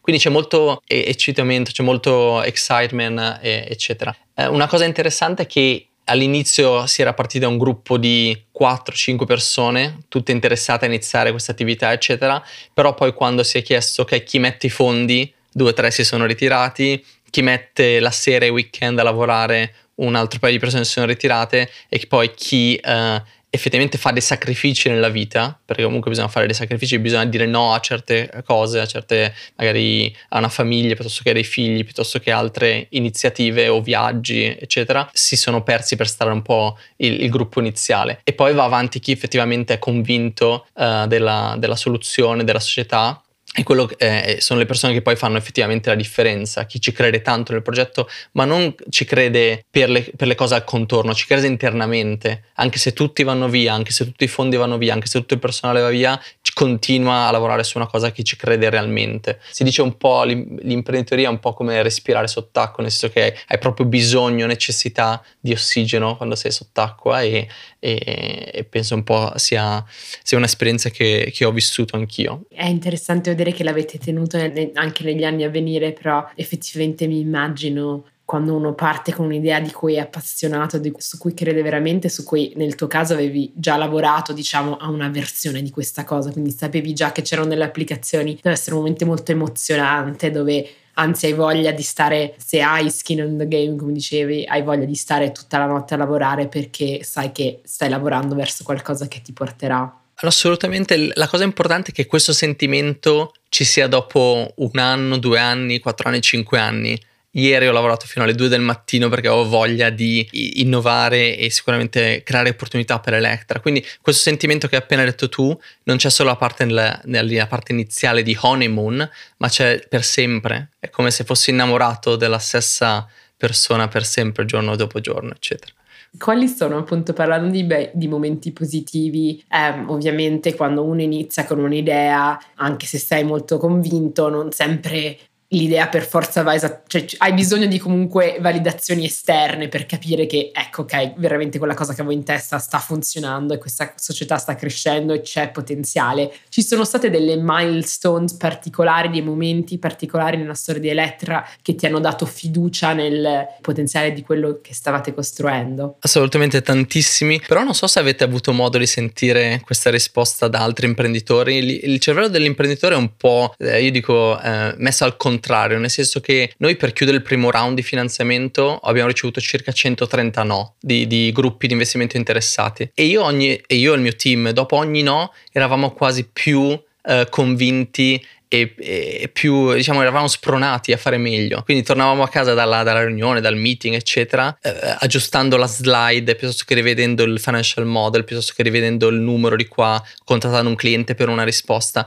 [0.00, 4.14] quindi c'è molto eccitamento, c'è molto excitement, eccetera.
[4.48, 10.00] una cosa interessante è che all'inizio si era partito da un gruppo di 4-5 persone,
[10.08, 12.42] tutte interessate a iniziare questa attività, eccetera,
[12.74, 16.04] però poi quando si è chiesto ok, chi mette i fondi, due o tre si
[16.04, 20.84] sono ritirati, chi mette la sera e weekend a lavorare, un altro paio di persone
[20.84, 21.70] si sono ritirate.
[21.88, 26.54] E poi chi eh, effettivamente fa dei sacrifici nella vita, perché comunque bisogna fare dei
[26.54, 31.30] sacrifici, bisogna dire no a certe cose, a certe, magari a una famiglia piuttosto che
[31.30, 36.30] a dei figli, piuttosto che altre iniziative o viaggi, eccetera, si sono persi per stare
[36.30, 38.20] un po' il, il gruppo iniziale.
[38.22, 43.20] E poi va avanti chi effettivamente è convinto uh, della, della soluzione, della società
[43.52, 47.20] e quello eh, sono le persone che poi fanno effettivamente la differenza, chi ci crede
[47.20, 51.26] tanto nel progetto, ma non ci crede per le, per le, cose al contorno, ci
[51.26, 55.08] crede internamente, anche se tutti vanno via, anche se tutti i fondi vanno via, anche
[55.08, 56.20] se tutto il personale va via,
[56.54, 59.40] continua a lavorare su una cosa che ci crede realmente.
[59.50, 63.58] Si dice un po' l'imprenditoria è un po' come respirare sott'acqua, nel senso che hai
[63.58, 67.48] proprio bisogno, necessità di ossigeno quando sei sott'acqua e,
[67.80, 69.84] e, e penso un po' sia,
[70.22, 72.42] sia un'esperienza che, che, ho vissuto anch'io.
[72.50, 78.04] È interessante vedere che l'avete tenuto anche negli anni a venire, però effettivamente mi immagino
[78.30, 82.22] quando uno parte con un'idea di cui è appassionato, di, su cui crede veramente, su
[82.22, 86.52] cui nel tuo caso avevi già lavorato, diciamo, a una versione di questa cosa, quindi
[86.52, 91.32] sapevi già che c'erano delle applicazioni, deve essere un momento molto emozionante dove anzi hai
[91.32, 95.32] voglia di stare, se hai skin in the game, come dicevi, hai voglia di stare
[95.32, 99.99] tutta la notte a lavorare perché sai che stai lavorando verso qualcosa che ti porterà
[100.22, 105.78] Assolutamente, la cosa importante è che questo sentimento ci sia dopo un anno, due anni,
[105.78, 107.00] quattro anni, cinque anni.
[107.34, 110.28] Ieri ho lavorato fino alle 2 del mattino perché ho voglia di
[110.60, 113.60] innovare e sicuramente creare opportunità per Electra.
[113.60, 117.46] Quindi questo sentimento che hai appena detto tu non c'è solo la parte, nella, nella
[117.46, 120.70] parte iniziale di honeymoon, ma c'è per sempre.
[120.80, 125.72] È come se fossi innamorato della stessa persona per sempre, giorno dopo giorno, eccetera.
[126.18, 131.60] Quali sono, appunto, parlando di, beh, di momenti positivi, eh, ovviamente quando uno inizia con
[131.60, 135.16] un'idea, anche se sei molto convinto, non sempre
[135.50, 140.50] l'idea per forza va esatta, cioè hai bisogno di comunque validazioni esterne per capire che
[140.54, 144.54] ecco ok, veramente quella cosa che avevo in testa sta funzionando e questa società sta
[144.54, 146.32] crescendo e c'è potenziale.
[146.48, 151.86] Ci sono state delle milestones particolari, dei momenti particolari nella storia di Elettra che ti
[151.86, 155.96] hanno dato fiducia nel potenziale di quello che stavate costruendo?
[156.00, 160.86] Assolutamente tantissimi, però non so se avete avuto modo di sentire questa risposta da altri
[160.86, 161.84] imprenditori.
[161.84, 165.90] Il cervello dell'imprenditore è un po', eh, io dico, eh, messo al contrario contrario, nel
[165.90, 170.74] senso che noi per chiudere il primo round di finanziamento abbiamo ricevuto circa 130 no
[170.78, 174.50] di, di gruppi di investimento interessati e io, ogni, e io e il mio team
[174.50, 178.22] dopo ogni no eravamo quasi più eh, convinti
[178.52, 181.62] e, e, più, diciamo, eravamo spronati a fare meglio.
[181.62, 186.64] Quindi tornavamo a casa dalla, dalla riunione, dal meeting, eccetera, eh, aggiustando la slide piuttosto
[186.66, 191.14] che rivedendo il financial model, piuttosto che rivedendo il numero di qua, contattando un cliente
[191.14, 192.04] per una risposta.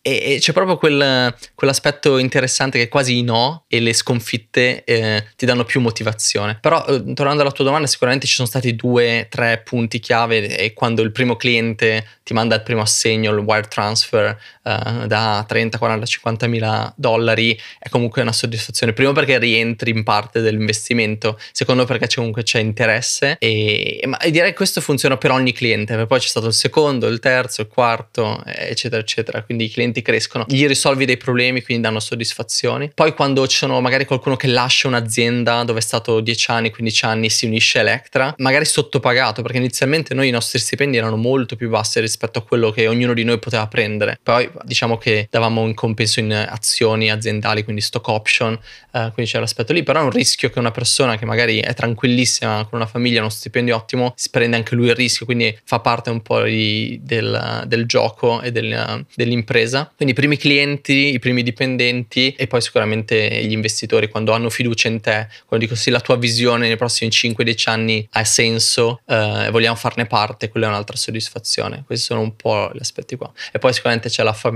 [0.00, 5.26] E, e c'è proprio quel, quell'aspetto interessante che quasi i no e le sconfitte eh,
[5.36, 6.58] ti danno più motivazione.
[6.60, 10.72] Però eh, tornando alla tua domanda, sicuramente ci sono stati due, tre punti chiave e
[10.72, 15.78] quando il primo cliente ti manda il primo assegno, il wire transfer eh, da 30,
[15.78, 18.92] 40, 50 mila dollari, è comunque una soddisfazione.
[18.92, 24.50] Primo perché rientri in parte dell'investimento, secondo perché comunque c'è interesse e, ma, e direi
[24.50, 28.42] che questo funziona per ogni cliente, poi c'è stato il secondo, il terzo, il quarto,
[28.44, 29.42] eccetera, eccetera.
[29.42, 32.90] Quindi i clienti crescono, gli risolvi dei problemi, quindi danno soddisfazioni.
[32.94, 37.30] Poi quando sono magari qualcuno che lascia un'azienda dove è stato 10 anni, 15 anni,
[37.30, 41.68] si unisce a Electra, magari sottopagato, perché inizialmente noi i nostri stipendi erano molto più
[41.68, 44.18] bassi rispetto a quello che ognuno di noi poteva prendere.
[44.22, 48.58] Poi diciamo che davamo in compenso in azioni aziendali, quindi stock option,
[48.92, 51.74] eh, quindi c'è l'aspetto lì, però è un rischio che una persona che magari è
[51.74, 55.80] tranquillissima con una famiglia, uno stipendio ottimo, si prende anche lui il rischio, quindi fa
[55.80, 61.18] parte un po' di, del, del, gioco e del, dell'impresa quindi i primi clienti, i
[61.18, 65.90] primi dipendenti e poi sicuramente gli investitori quando hanno fiducia in te, quando dico sì
[65.90, 70.66] la tua visione nei prossimi 5-10 anni ha senso eh, e vogliamo farne parte, quella
[70.66, 71.82] è un'altra soddisfazione.
[71.86, 73.30] Questi sono un po' gli aspetti qua.
[73.52, 74.47] E poi sicuramente c'è la famiglia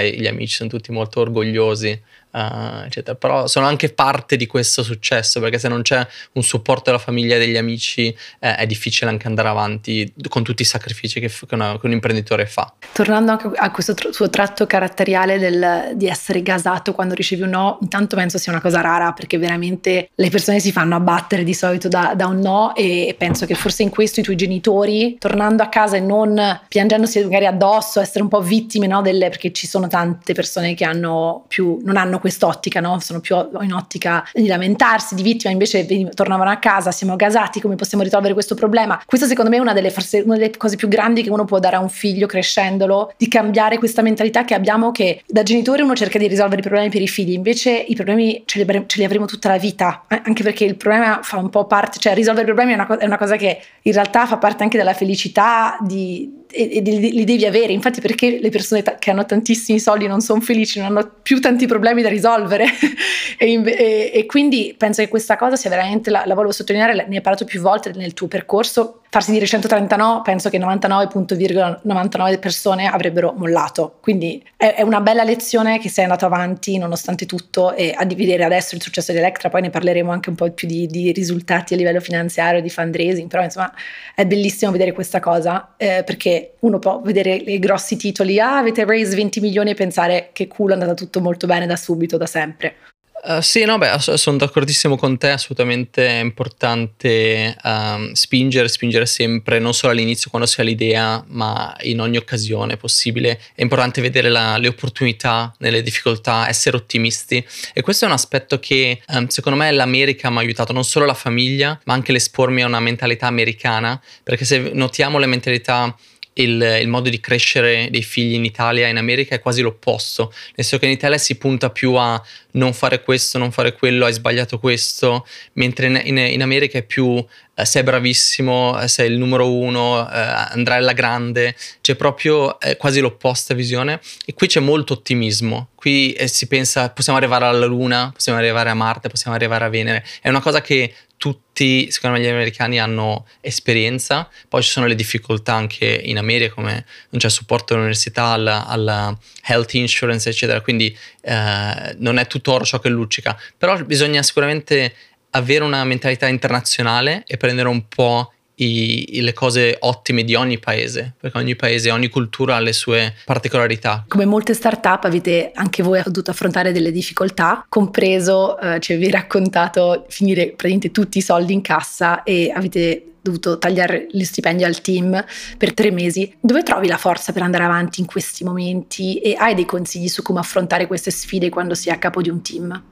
[0.00, 2.00] e gli amici sono tutti molto orgogliosi
[2.32, 3.16] Uh, eccetera.
[3.16, 7.34] Però sono anche parte di questo successo perché se non c'è un supporto della famiglia
[7.34, 11.54] e degli amici eh, è difficile anche andare avanti con tutti i sacrifici che, che,
[11.54, 12.72] una, che un imprenditore fa.
[12.92, 17.50] Tornando anche a questo tr- suo tratto caratteriale del, di essere gasato quando ricevi un
[17.50, 21.54] no, intanto penso sia una cosa rara perché veramente le persone si fanno abbattere di
[21.54, 25.64] solito da, da un no e penso che forse in questo i tuoi genitori, tornando
[25.64, 29.66] a casa e non piangendosi magari addosso, essere un po' vittime no, delle, perché ci
[29.66, 32.98] sono tante persone che hanno più, non hanno quest'ottica, no?
[33.00, 37.74] sono più in ottica di lamentarsi, di vittima, invece tornavano a casa, siamo gasati, come
[37.74, 39.00] possiamo risolvere questo problema?
[39.04, 41.58] Questa secondo me è una delle, forse, una delle cose più grandi che uno può
[41.58, 45.94] dare a un figlio crescendolo, di cambiare questa mentalità che abbiamo che da genitore uno
[45.94, 49.04] cerca di risolvere i problemi per i figli, invece i problemi ce li, ce li
[49.04, 52.54] avremo tutta la vita, anche perché il problema fa un po' parte, cioè risolvere i
[52.54, 56.39] problemi è una, è una cosa che in realtà fa parte anche della felicità di,
[56.50, 57.72] e, e li devi avere.
[57.72, 61.40] Infatti, perché le persone ta- che hanno tantissimi soldi non sono felici, non hanno più
[61.40, 62.66] tanti problemi da risolvere.
[63.38, 67.16] e, e, e, quindi penso che questa cosa sia veramente, la, la volevo sottolineare, ne
[67.16, 68.99] hai parlato più volte nel tuo percorso.
[69.12, 73.96] Farsi dire 130 no, penso che 99,99 persone avrebbero mollato.
[74.00, 78.44] Quindi è, è, una bella lezione che sei andato avanti nonostante tutto e a dividere
[78.44, 81.74] adesso il successo di Electra, poi ne parleremo anche un po' più di, di risultati
[81.74, 83.74] a livello finanziario, di fundraising, però insomma
[84.14, 88.84] è bellissimo vedere questa cosa eh, perché uno può vedere i grossi titoli, ah avete
[88.84, 92.26] raise 20 milioni e pensare che culo è andato tutto molto bene da subito, da
[92.26, 92.76] sempre.
[93.22, 99.58] Uh, sì, no, beh, sono d'accordissimo con te, assolutamente è importante um, spingere, spingere sempre,
[99.58, 103.38] non solo all'inizio quando si ha l'idea, ma in ogni occasione possibile.
[103.54, 108.58] È importante vedere la, le opportunità nelle difficoltà, essere ottimisti e questo è un aspetto
[108.58, 112.62] che um, secondo me l'America mi ha aiutato, non solo la famiglia, ma anche l'espormi
[112.62, 115.94] a una mentalità americana, perché se notiamo le mentalità
[116.34, 120.32] il, il, modo di crescere dei figli in Italia e in America è quasi l'opposto,
[120.32, 124.06] nel senso che in Italia si punta più a non fare questo, non fare quello,
[124.06, 127.24] hai sbagliato questo, mentre in, in, in America è più
[127.60, 132.76] eh, sei bravissimo, eh, sei il numero uno, eh, andrai alla grande, c'è proprio eh,
[132.76, 134.00] quasi l'opposta visione.
[134.24, 138.74] E qui c'è molto ottimismo, qui si pensa possiamo arrivare alla Luna, possiamo arrivare a
[138.74, 143.26] Marte, possiamo arrivare a Venere, è una cosa che tutti, secondo me, gli americani hanno
[143.42, 148.66] esperienza, poi ci sono le difficoltà anche in America, come non c'è supporto all'università, alla,
[148.66, 154.22] alla health insurance, eccetera, quindi eh, non è tutto oro ciò che luccica, però bisogna
[154.22, 154.94] sicuramente
[155.30, 158.32] avere una mentalità internazionale e prendere un po'
[158.64, 163.14] i, le cose ottime di ogni paese, perché ogni paese, ogni cultura ha le sue
[163.24, 164.04] particolarità.
[164.08, 170.04] Come molte start-up avete anche voi dovuto affrontare delle difficoltà, compreso, eh, ci avete raccontato
[170.08, 175.24] finire praticamente tutti i soldi in cassa e avete dovuto tagliare gli stipendi al team
[175.58, 176.32] per tre mesi.
[176.40, 180.22] Dove trovi la forza per andare avanti in questi momenti e hai dei consigli su
[180.22, 182.82] come affrontare queste sfide quando si è a capo di un team?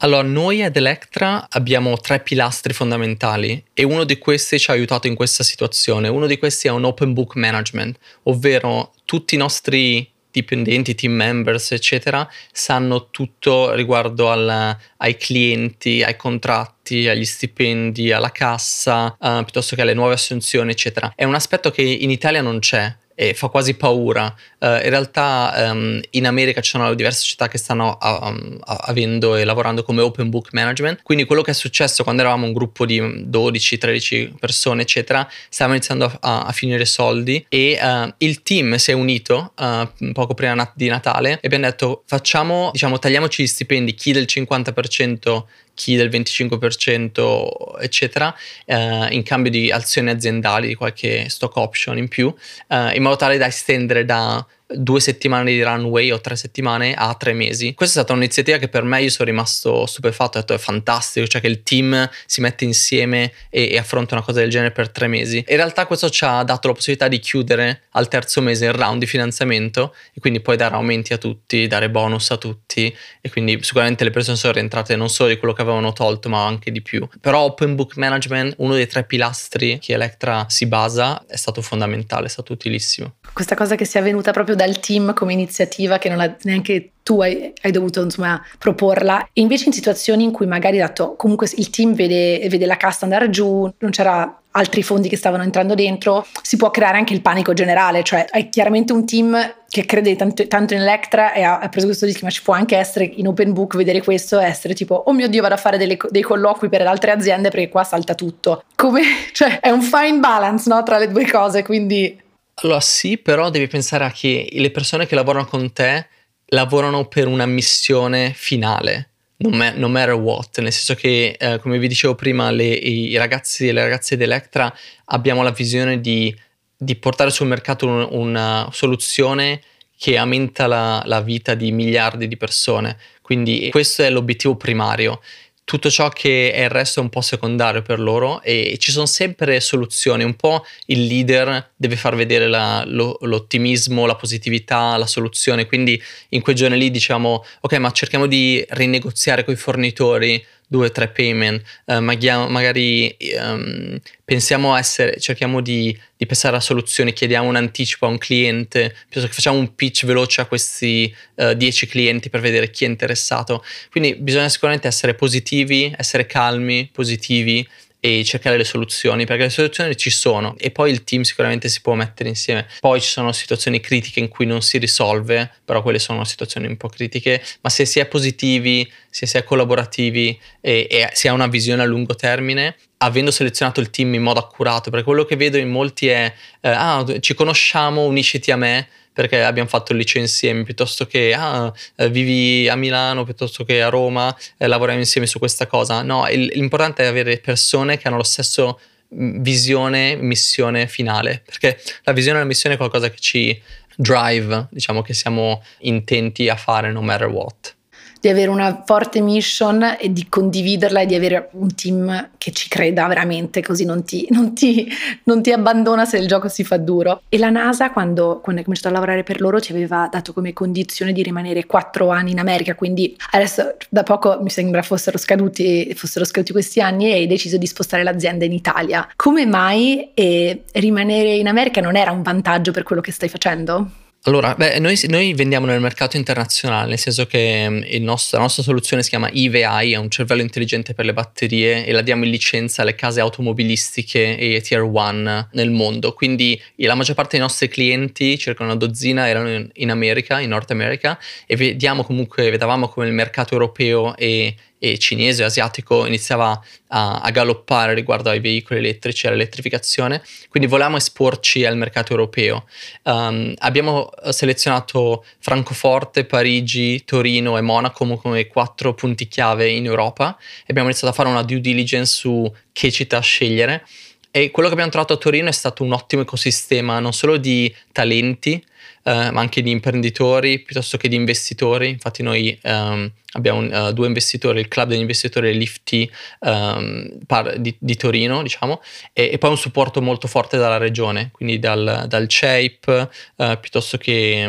[0.00, 5.06] Allora, noi ad Electra abbiamo tre pilastri fondamentali e uno di questi ci ha aiutato
[5.06, 6.08] in questa situazione.
[6.08, 11.72] Uno di questi è un open book management, ovvero tutti i nostri dipendenti, team members,
[11.72, 19.74] eccetera, sanno tutto riguardo al, ai clienti, ai contratti, agli stipendi, alla cassa, uh, piuttosto
[19.76, 21.10] che alle nuove assunzioni, eccetera.
[21.16, 24.32] È un aspetto che in Italia non c'è e fa quasi paura.
[24.58, 29.44] Uh, in realtà um, in America ci sono diverse città che stanno um, avendo e
[29.44, 33.00] lavorando come open book management, quindi quello che è successo quando eravamo un gruppo di
[33.00, 38.94] 12-13 persone, eccetera, stavamo iniziando a, a finire soldi e uh, il team si è
[38.94, 44.12] unito uh, poco prima di Natale e abbiamo detto facciamo, diciamo, tagliamoci gli stipendi, chi
[44.12, 45.44] del 50%
[45.76, 48.34] chi del 25% eccetera
[48.64, 52.34] eh, in cambio di azioni aziendali di qualche stock option in più
[52.68, 57.14] eh, in modo tale da estendere da due settimane di runway o tre settimane a
[57.14, 57.74] tre mesi.
[57.74, 61.26] Questa è stata un'iniziativa che per me io sono rimasto stupefatto, ho detto è fantastico,
[61.26, 64.90] cioè che il team si mette insieme e, e, affronta una cosa del genere per
[64.90, 65.44] tre mesi.
[65.46, 68.98] In realtà questo ci ha dato la possibilità di chiudere al terzo mese il round
[68.98, 73.62] di finanziamento e quindi poi dare aumenti a tutti, dare bonus a tutti e quindi
[73.62, 76.82] sicuramente le persone sono rientrate non solo di quello che avevano tolto ma anche di
[76.82, 77.06] più.
[77.20, 82.26] Però Open Book Management, uno dei tre pilastri che Electra si basa, è stato fondamentale,
[82.26, 83.14] è stato utilissimo.
[83.32, 87.20] Questa cosa che sia venuta proprio dal team come iniziativa che non ha neanche tu
[87.20, 89.28] hai, hai, dovuto insomma proporla.
[89.34, 93.30] Invece in situazioni in cui magari dato, comunque il team vede, vede la cassa andare
[93.30, 97.52] giù, non c'era altri fondi che stavano entrando dentro, si può creare anche il panico
[97.52, 101.68] generale, cioè hai chiaramente un team che crede tanto, tanto in Electra e ha, ha,
[101.68, 104.74] preso questo rischio, ma ci può anche essere in open book vedere questo e essere
[104.74, 107.84] tipo, oh mio Dio, vado a fare delle, dei colloqui per altre aziende perché qua
[107.84, 108.64] salta tutto.
[108.74, 112.24] Come, cioè è un fine balance no, tra le due cose, quindi
[112.62, 116.08] allora sì, però devi pensare a che le persone che lavorano con te
[116.46, 121.88] lavorano per una missione finale, no, no matter what, nel senso che eh, come vi
[121.88, 124.72] dicevo prima le, i ragazzi e le ragazze di Electra
[125.06, 126.34] abbiamo la visione di,
[126.76, 129.60] di portare sul mercato un, una soluzione
[129.98, 135.20] che aumenta la, la vita di miliardi di persone, quindi questo è l'obiettivo primario
[135.66, 139.04] tutto ciò che è il resto è un po' secondario per loro e ci sono
[139.04, 145.08] sempre soluzioni, un po' il leader deve far vedere la, lo, l'ottimismo, la positività, la
[145.08, 150.42] soluzione, quindi in quei giorni lì diciamo ok ma cerchiamo di rinegoziare con i fornitori
[150.66, 157.12] due o tre payment, uh, magari um, pensiamo essere, cerchiamo di, di, pensare a soluzioni,
[157.12, 161.56] chiediamo un anticipo a un cliente, piuttosto che facciamo un pitch veloce a questi uh,
[161.88, 163.64] clienti per vedere chi è interessato.
[163.90, 167.66] Quindi bisogna sicuramente essere positivi, essere calmi, positivi
[168.06, 171.80] e cercare le soluzioni, perché le soluzioni ci sono e poi il team sicuramente si
[171.80, 172.68] può mettere insieme.
[172.78, 176.76] Poi ci sono situazioni critiche in cui non si risolve, però quelle sono situazioni un
[176.76, 181.32] po' critiche, ma se si è positivi, se si è collaborativi e, e si ha
[181.32, 185.34] una visione a lungo termine, avendo selezionato il team in modo accurato, perché quello che
[185.34, 189.98] vedo in molti è, eh, ah, ci conosciamo, unisciti a me, perché abbiamo fatto il
[189.98, 195.00] liceo insieme, piuttosto che ah, eh, vivi a Milano, piuttosto che a Roma, eh, lavoriamo
[195.00, 196.02] insieme su questa cosa.
[196.02, 198.78] No, il, l'importante è avere persone che hanno lo stesso
[199.14, 203.58] mm, visione, missione finale, perché la visione e la missione è qualcosa che ci
[203.96, 207.74] drive, diciamo che siamo intenti a fare no matter what
[208.20, 212.68] di avere una forte mission e di condividerla e di avere un team che ci
[212.68, 214.88] creda veramente, così non ti, non ti,
[215.24, 217.22] non ti abbandona se il gioco si fa duro.
[217.28, 220.52] E la NASA, quando, quando hai cominciato a lavorare per loro, ti aveva dato come
[220.52, 225.92] condizione di rimanere quattro anni in America, quindi adesso da poco mi sembra fossero scaduti,
[225.94, 229.08] fossero scaduti questi anni e hai deciso di spostare l'azienda in Italia.
[229.16, 234.04] Come mai eh, rimanere in America non era un vantaggio per quello che stai facendo?
[234.26, 238.64] Allora, beh, noi, noi, vendiamo nel mercato internazionale, nel senso che mm, nostro, la nostra
[238.64, 242.30] soluzione si chiama EVI, è un cervello intelligente per le batterie e la diamo in
[242.30, 246.12] licenza alle case automobilistiche e tier 1 nel mondo.
[246.12, 250.72] Quindi la maggior parte dei nostri clienti, circa una dozzina, erano in, America, in Nord
[250.72, 251.16] America,
[251.46, 257.20] e vediamo comunque, vedevamo come il mercato europeo e e cinese o asiatico iniziava a,
[257.20, 262.66] a, galoppare riguardo ai veicoli elettrici e all'elettrificazione, quindi volevamo esporci al mercato europeo.
[263.04, 270.66] Um, abbiamo selezionato Francoforte, Parigi, Torino e Monaco come quattro punti chiave in Europa e
[270.68, 273.86] abbiamo iniziato a fare una due diligence su che città scegliere.
[274.30, 277.74] E quello che abbiamo trovato a Torino è stato un ottimo ecosistema non solo di
[277.90, 278.62] talenti,
[279.06, 281.90] eh, ma anche di imprenditori piuttosto che di investitori.
[281.90, 287.74] Infatti noi um, abbiamo uh, due investitori, il club degli investitori Lifty um, par- di,
[287.78, 288.82] di, Torino, diciamo,
[289.12, 293.96] e, e, poi un supporto molto forte dalla regione, quindi dal, dal CEIP, uh, piuttosto
[293.98, 294.44] che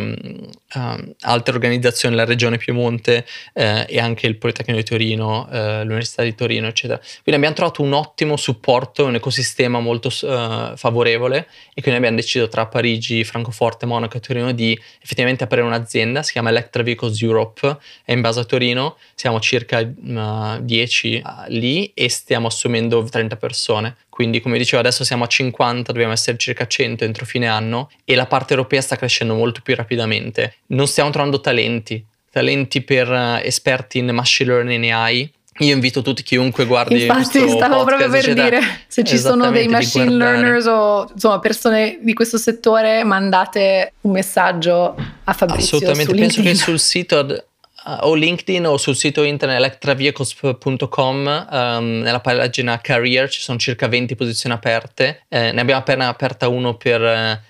[0.73, 6.33] um, altre organizzazioni, la regione Piemonte uh, e anche il Politecnico di Torino, l'Università di
[6.33, 6.99] Torino, eccetera.
[6.99, 12.65] Quindi abbiamo trovato un ottimo supporto, un ecosistema molto favorevole e quindi abbiamo deciso tra
[12.67, 18.11] Parigi, Francoforte, Monaco e Torino di effettivamente aprire un'azienda, si chiama Electra Vehicles Europe, è
[18.11, 23.35] in base a Torino Torino, siamo circa uh, 10 uh, lì e stiamo assumendo 30
[23.37, 23.95] persone.
[24.09, 28.15] Quindi come dicevo adesso siamo a 50, dobbiamo essere circa 100 entro fine anno e
[28.15, 30.55] la parte europea sta crescendo molto più rapidamente.
[30.67, 36.01] Non stiamo trovando talenti, talenti per uh, esperti in machine learning e AI, io invito
[36.01, 41.09] tutti chiunque guardi Infatti, stavo proprio per dire se ci sono dei machine learners o
[41.11, 45.77] insomma persone di questo settore, mandate un messaggio a Fabrizio.
[45.77, 47.45] Assolutamente, penso che sul sito
[47.85, 53.57] uh, o LinkedIn o sul sito internet electravehicles.com um, ehm, nella pagina career ci sono
[53.57, 55.23] circa 20 posizioni aperte.
[55.27, 57.01] Eh, ne abbiamo appena aperta uno per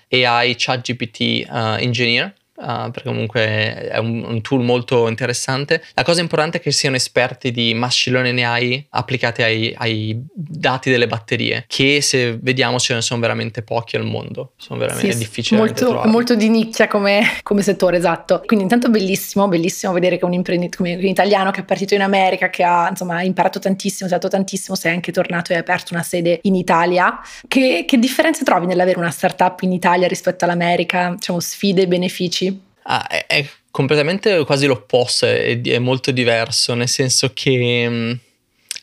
[0.08, 5.80] eh, AI ChatGPT uh, Engineer Uh, perché comunque è un, un, tool molto interessante.
[5.94, 10.90] La cosa importante è che siano esperti di machine learning AI applicati ai, ai dati
[10.90, 15.18] delle batterie, che se vediamo ce ne sono veramente pochi al mondo, sono veramente sì,
[15.18, 18.42] difficili molto, molto di nicchia come, come, settore, esatto.
[18.44, 22.50] Quindi intanto bellissimo, bellissimo vedere che un imprenditore un italiano che è partito in America,
[22.50, 26.02] che ha insomma imparato tantissimo, ha usato tantissimo, sei anche tornato e ha aperto una
[26.02, 27.20] sede in Italia.
[27.46, 31.12] Che, che differenze trovi nell'avere una startup in Italia rispetto all'America?
[31.14, 32.47] Diciamo sfide benefici?
[32.90, 38.12] Ah, è, è, completamente quasi l'opposto, è, è, molto diverso, nel senso che mh, mm,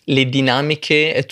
[0.05, 1.27] le dinamiche,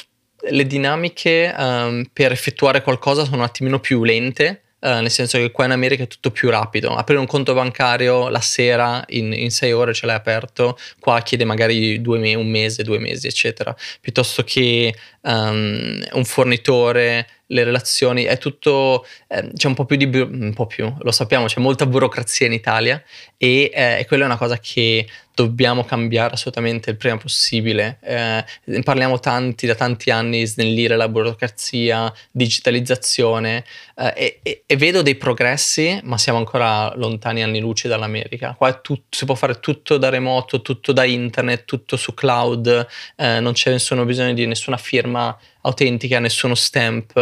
[0.50, 5.50] le dinamiche um, per effettuare qualcosa sono un attimino più lente Uh, nel senso che
[5.50, 6.94] qua in America è tutto più rapido.
[6.94, 11.46] Aprire un conto bancario la sera in, in sei ore ce l'hai aperto, qua chiede
[11.46, 13.74] magari me- un mese, due mesi, eccetera.
[14.02, 20.06] Piuttosto che um, un fornitore le relazioni, è tutto, eh, c'è un po' più di,
[20.06, 23.02] un po' più, lo sappiamo, c'è molta burocrazia in Italia
[23.38, 27.98] e eh, quella è una cosa che dobbiamo cambiare assolutamente il prima possibile.
[28.02, 28.44] Eh,
[28.84, 33.64] parliamo tanti, da tanti anni, snellire la burocrazia, digitalizzazione
[33.96, 38.54] eh, e, e, e, vedo dei progressi, ma siamo ancora lontani anni luce dall'America.
[38.58, 43.40] Qua tutto, si può fare tutto da remoto, tutto da internet, tutto su cloud, eh,
[43.40, 47.16] non c'è nessuno bisogno di nessuna firma autentica, nessuno stamp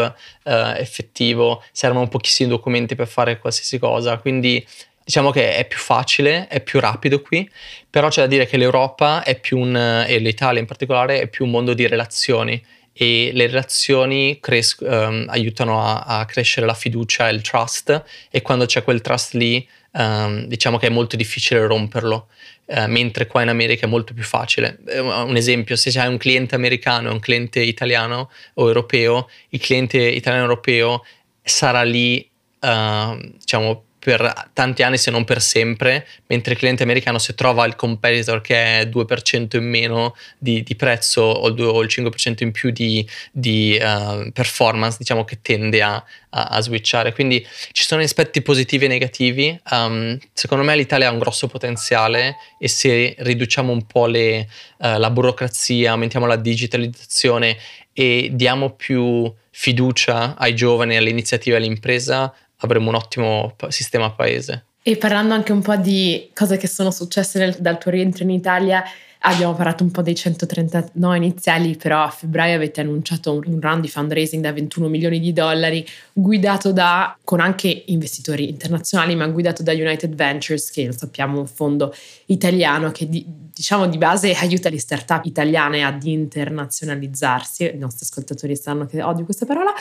[0.43, 4.65] eh, effettivo, servono pochissimi documenti per fare qualsiasi cosa, quindi
[5.03, 7.49] diciamo che è più facile, è più rapido qui,
[7.89, 9.75] però c'è da dire che l'Europa è più un,
[10.07, 12.61] e l'Italia in particolare, è più un mondo di relazioni
[12.93, 18.41] e le relazioni cres- um, aiutano a, a, crescere la fiducia e il trust e
[18.41, 22.27] quando c'è quel trust lì um, diciamo che è molto difficile romperlo.
[22.65, 24.79] Uh, mentre qua in America è molto più facile.
[24.85, 29.97] Un esempio, se c'è un cliente americano e un cliente italiano o europeo, il cliente
[29.97, 31.03] italiano europeo
[31.41, 32.25] sarà lì,
[32.61, 37.67] uh, diciamo, per tanti anni se non per sempre, mentre il cliente americano se trova
[37.67, 41.87] il competitor che è 2% in meno di, di prezzo o il, 2, o il
[41.87, 47.13] 5% in più di, di uh, performance, diciamo che tende a, a, a, switchare.
[47.13, 49.61] Quindi ci sono aspetti positivi e negativi.
[49.69, 54.47] Um, secondo me l'Italia ha un grosso potenziale e se riduciamo un po' le,
[54.77, 57.55] uh, la burocrazia, aumentiamo la digitalizzazione
[57.93, 64.65] e diamo più fiducia ai giovani, alle iniziative, all'impresa, avremo un ottimo sistema paese.
[64.83, 68.31] E parlando anche un po' di cose che sono successe nel, dal tuo rientro in
[68.31, 68.83] Italia,
[69.23, 73.61] Abbiamo parlato un po' dei 130 no iniziali, però a febbraio avete annunciato un, un
[73.61, 79.27] round di fundraising da 21 milioni di dollari, guidato da, con anche investitori internazionali, ma
[79.27, 81.93] guidato da United Ventures, che lo sappiamo un fondo
[82.27, 87.65] italiano che di, diciamo di base aiuta le start-up italiane ad internazionalizzarsi.
[87.75, 89.71] I nostri ascoltatori sanno che odio questa parola,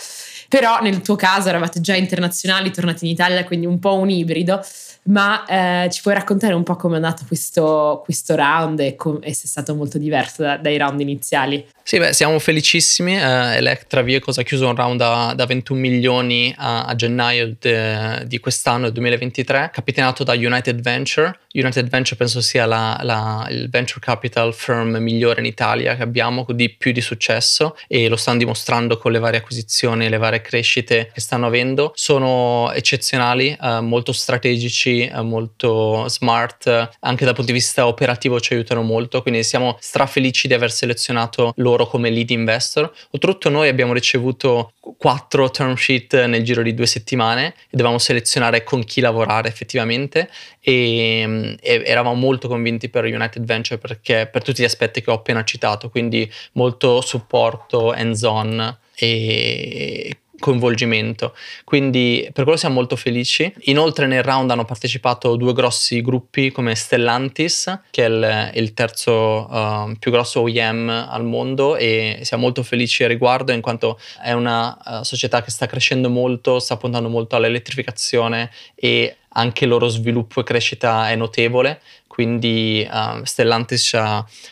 [0.51, 4.63] però nel tuo caso eravate già internazionali, tornati in Italia, quindi un po' un ibrido
[5.03, 9.19] ma eh, ci puoi raccontare un po' come è andato questo, questo round e, com-
[9.31, 11.67] e, se è stato molto diverso da, dai round iniziali?
[11.83, 13.17] Sì, beh, siamo felicissimi.
[13.17, 18.25] Uh, Electra Vehicles ha chiuso un round da, da 21 milioni a, a gennaio de,
[18.27, 21.39] di quest'anno, del 2023, capitanato da United Venture.
[21.53, 26.47] United Venture penso sia la, la, il venture capital firm migliore in Italia che abbiamo,
[26.51, 31.11] di più di successo e lo stanno dimostrando con le varie acquisizioni le varie crescite
[31.13, 31.93] che stanno avendo.
[31.97, 38.53] Sono eccezionali, uh, molto strategici, uh, molto smart, anche dal punto di vista operativo ci
[38.53, 42.93] aiutano molto, quindi siamo strafelici di aver selezionato loro come lead investor.
[43.11, 48.65] Oltretutto noi abbiamo ricevuto quattro term sheet nel giro di due settimane e dovevamo selezionare
[48.65, 54.63] con chi lavorare effettivamente e, e eravamo molto convinti per United Venture perché per tutti
[54.63, 61.37] gli aspetti che ho appena citato, quindi molto supporto hands-on e coinvolgimento.
[61.63, 63.53] Quindi per quello siamo molto felici.
[63.67, 69.47] Inoltre nel round hanno partecipato due grossi gruppi come Stellantis, che è il, il terzo
[69.49, 74.33] uh, più grosso OEM al mondo e siamo molto felici a riguardo in quanto è
[74.33, 79.87] una uh, società che sta crescendo molto, sta puntando molto all'elettrificazione e anche il loro
[79.87, 81.81] sviluppo e crescita è notevole
[82.11, 83.97] quindi uh, Stellantis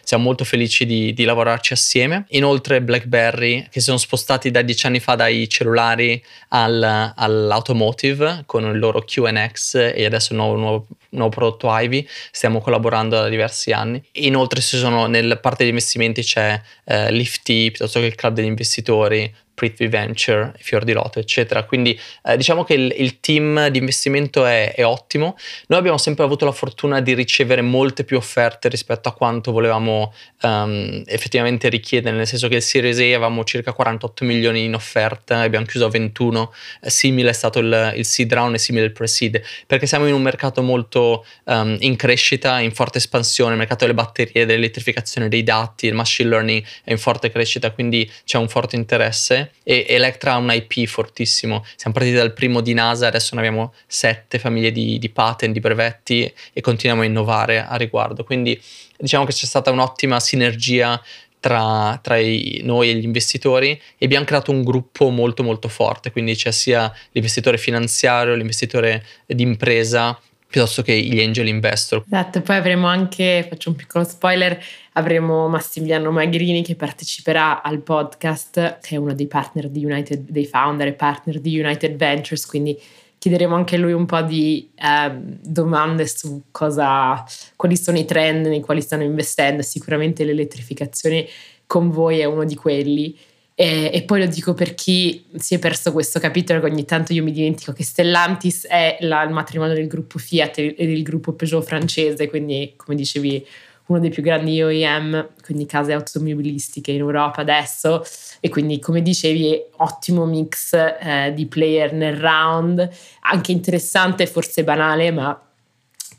[0.05, 2.25] siamo molto felici di, di, lavorarci assieme.
[2.29, 8.63] Inoltre BlackBerry che si sono spostati da dieci anni fa dai cellulari al, all'automotive con
[8.65, 13.73] il loro QNX e adesso il nuovo, nuovo, nuovo, prodotto Ivy, stiamo collaborando da diversi
[13.73, 14.01] anni.
[14.13, 18.47] Inoltre ci sono, nella parte degli investimenti c'è uh, Lifty piuttosto che il club degli
[18.47, 21.65] investitori, Prithvi Venture, Fior di Loto, eccetera.
[21.65, 25.37] Quindi eh, diciamo che il, il, team di investimento è, è, ottimo.
[25.67, 30.15] Noi abbiamo sempre avuto la fortuna di ricevere molte più offerte rispetto a quanto volevamo
[30.43, 35.41] um, effettivamente richiedere, nel senso che il Series A avevamo circa 48 milioni in offerta,
[35.41, 36.53] abbiamo chiuso a 21,
[36.83, 40.15] eh, simile è stato il, il seed round e simile il pre-seed, perché siamo in
[40.15, 45.43] un mercato molto um, in crescita, in forte espansione, il mercato delle batterie, dell'elettrificazione dei
[45.43, 50.35] dati, il machine learning è in forte crescita, quindi c'è un forte interesse e Electra
[50.35, 51.65] ha un IP fortissimo.
[51.77, 55.61] Siamo partiti dal primo di NASA, adesso ne abbiamo sette famiglie di, di patent, di
[55.61, 58.25] brevetti e continuiamo a innovare a riguardo.
[58.25, 58.61] Quindi
[58.97, 61.01] diciamo che c'è stata un'ottima sinergia
[61.41, 66.11] tra, tra i, noi e gli investitori e abbiamo creato un gruppo molto molto forte,
[66.11, 70.19] quindi c'è sia l'investitore finanziario, l'investitore d'impresa
[70.49, 72.03] piuttosto che gli angel investor.
[72.07, 74.59] Esatto, poi avremo anche, faccio un piccolo spoiler,
[74.95, 80.47] avremo Massimiliano Magrini che parteciperà al podcast, che è uno dei partner di United, dei
[80.47, 82.81] founder e partner di United Ventures, quindi
[83.19, 87.23] chiederemo anche a lui un po' di eh, domande su cosa,
[87.55, 91.27] quali sono i trend nei quali stanno investendo, sicuramente l'elettrificazione
[91.67, 93.19] con voi è uno di quelli
[93.61, 97.13] E, e, poi lo dico per chi si è perso questo capitolo, che ogni tanto
[97.13, 101.33] io mi dimentico che Stellantis è la, il matrimonio del gruppo Fiat e del gruppo
[101.33, 103.45] Peugeot francese, quindi come dicevi
[103.87, 108.05] uno dei più grandi OEM, quindi case automobilistiche in Europa adesso.
[108.39, 112.89] E quindi come dicevi ottimo mix eh, di player nel round,
[113.23, 115.48] anche interessante, forse banale, ma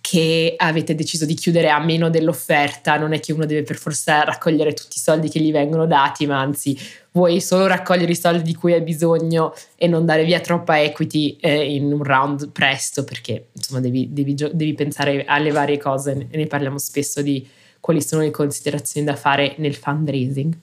[0.10, 4.24] che avete deciso di chiudere a meno dell'offerta, non è che uno deve per forza
[4.24, 6.76] raccogliere tutti i soldi che gli vengono dati, ma anzi
[7.12, 11.38] vuoi solo raccogliere i soldi di cui hai bisogno e non dare via troppa equity
[11.40, 16.48] eh, in un round presto, perché insomma devi, devi, devi pensare alle varie cose ne
[16.48, 17.48] parliamo spesso di
[17.80, 20.58] quali sono le considerazioni da fare nel fundraising.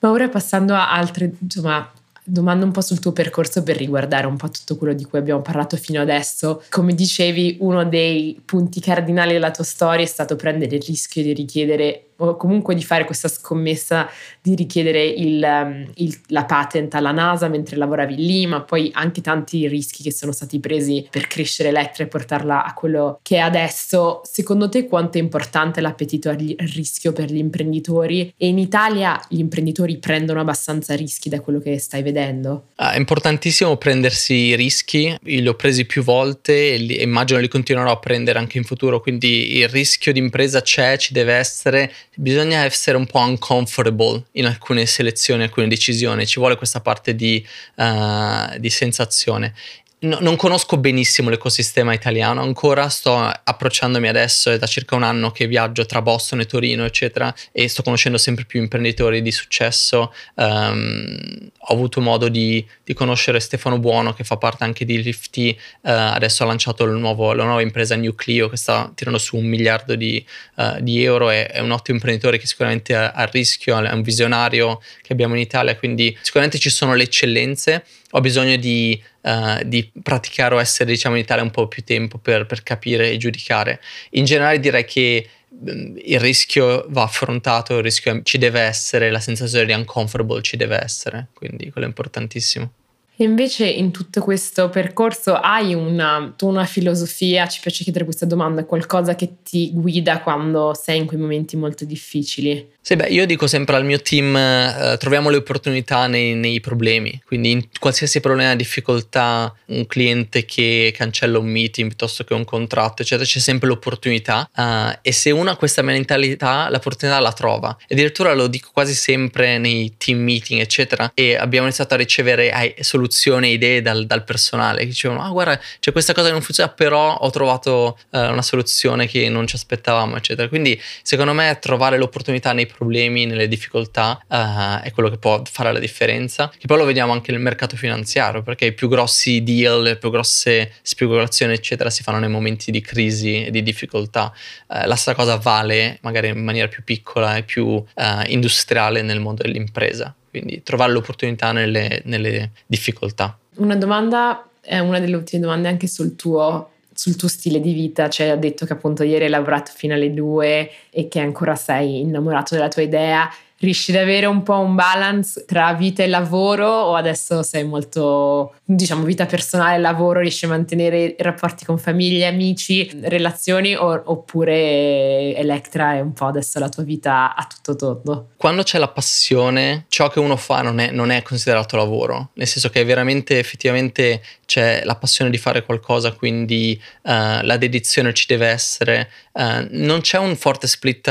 [0.00, 1.88] Ma ora passando a altre insomma,
[2.24, 5.42] domande un po' sul tuo percorso per riguardare un po' tutto quello di cui abbiamo
[5.42, 6.62] parlato fino adesso.
[6.68, 11.32] Come dicevi, uno dei punti cardinali della tua storia è stato prendere il rischio di
[11.32, 14.08] richiedere o comunque di fare questa scommessa
[14.40, 19.20] di richiedere il, um, il, la patent alla NASA mentre lavoravi lì, ma poi anche
[19.20, 23.40] tanti rischi che sono stati presi per crescere Electra e portarla a quello che è
[23.40, 24.20] adesso.
[24.24, 29.38] Secondo te quanto è importante l'appetito al rischio per gli imprenditori e in Italia gli
[29.38, 32.68] imprenditori prendono abbastanza rischi da quello che stai vedendo?
[32.76, 37.48] Ah, è importantissimo prendersi rischi, io li ho presi più volte e, li, immagino li
[37.48, 41.92] continuerò a prendere anche in futuro, quindi il rischio di impresa c'è, ci deve essere
[42.20, 47.44] bisogna essere un po' uncomfortable in alcune selezioni, alcune decisioni, ci vuole questa parte di,
[47.76, 49.54] uh, di sensazione
[50.00, 52.40] no, non conosco benissimo l'ecosistema italiano.
[52.42, 56.84] Ancora, sto approcciandomi adesso, è da circa un anno che viaggio tra Boston e Torino,
[56.84, 60.12] eccetera, e sto conoscendo sempre più imprenditori di successo.
[60.34, 65.50] Um, ho avuto modo di, di, conoscere Stefano Buono, che fa parte anche di Lifty,
[65.50, 69.94] uh, adesso ha lanciato nuovo, la nuova impresa Nucleo, che sta tirando su un miliardo
[69.94, 70.24] di,
[70.56, 74.02] uh, di euro, è, è, un ottimo imprenditore che sicuramente è a rischio, è un
[74.02, 77.84] visionario che abbiamo in Italia, quindi sicuramente ci sono le eccellenze.
[78.12, 82.18] Ho bisogno di, uh, di, praticare o essere diciamo in Italia un po' più tempo
[82.18, 83.80] per, per capire e giudicare.
[84.10, 89.20] In generale direi che mm, il rischio va affrontato, il rischio ci deve essere, la
[89.20, 92.72] sensazione di uncomfortable ci deve essere, quindi quello è importantissimo.
[93.20, 98.24] E invece in tutto questo percorso hai una, tu una filosofia, ci piace chiedere questa
[98.24, 102.78] domanda, qualcosa che ti guida quando sei in quei momenti molto difficili?
[102.82, 107.20] Sì, beh, io dico sempre al mio team, eh, troviamo le opportunità nei, nei, problemi,
[107.26, 113.02] quindi in qualsiasi problema, difficoltà, un cliente che cancella un meeting piuttosto che un contratto,
[113.02, 117.76] eccetera, c'è sempre l'opportunità uh, e se uno ha questa mentalità, l'opportunità la trova.
[117.86, 122.50] E addirittura lo dico quasi sempre nei team meeting, eccetera, e abbiamo iniziato a ricevere
[122.50, 126.42] eh, soluzioni idee dal, dal, personale che dicevano, ah guarda, c'è questa cosa che non
[126.42, 130.48] funziona, però ho trovato uh, una soluzione che non ci aspettavamo, eccetera.
[130.48, 135.72] Quindi secondo me trovare l'opportunità nei problemi, nelle difficoltà, uh, è quello che può fare
[135.72, 136.48] la differenza.
[136.56, 140.10] Che poi lo vediamo anche nel mercato finanziario, perché i più grossi deal, le più
[140.10, 144.32] grosse speculazioni, eccetera, si fanno nei momenti di crisi e di difficoltà.
[144.68, 147.84] Uh, la stessa cosa vale magari in maniera più piccola e più uh,
[148.26, 150.14] industriale nel mondo dell'impresa.
[150.30, 153.36] Quindi trovare l'opportunità nelle, nelle difficoltà.
[153.56, 158.10] Una domanda è una delle ultime domande anche sul tuo sul tuo stile di vita,
[158.10, 162.00] cioè ha detto che appunto ieri hai lavorato fino alle due e che ancora sei
[162.00, 163.26] innamorato della tua idea
[163.60, 168.54] riesci ad avere un po' un balance tra vita e lavoro o adesso sei molto,
[168.64, 175.34] diciamo, vita personale e lavoro, riesci a mantenere rapporti con famiglie, amici, relazioni o, oppure
[175.36, 178.28] Electra è un po' adesso la tua vita a tutto tondo?
[178.36, 182.46] Quando c'è la passione, ciò che uno fa non è, non è considerato lavoro, nel
[182.46, 188.24] senso che veramente effettivamente c'è la passione di fare qualcosa, quindi uh, la dedizione ci
[188.26, 191.08] deve essere, uh, non c'è un forte split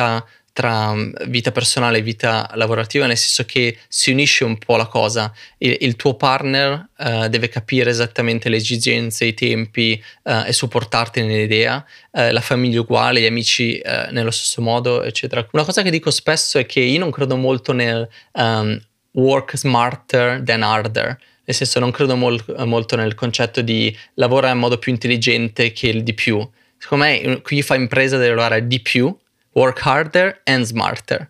[0.59, 4.87] tra mm, vita personale e vita lavorativa, nel senso che si unisce un po' la
[4.87, 5.31] cosa.
[5.57, 11.21] Il, il tuo partner uh, deve capire esattamente le esigenze, i tempi uh, e supportarti
[11.21, 11.77] nell'idea,
[12.11, 13.81] uh, la famiglia uguale, gli amici
[14.11, 15.47] nello stesso modo, eccetera.
[15.51, 18.77] Una cosa che dico spesso è che io non credo molto nel um,
[19.13, 21.17] work smarter than harder.
[21.45, 25.87] Nel senso, non credo mol- molto nel concetto di lavorare in modo più intelligente che
[25.87, 26.45] il di più.
[26.77, 29.15] Secondo me, chi fa impresa deve lavorare di più
[29.53, 31.29] work harder and smarter.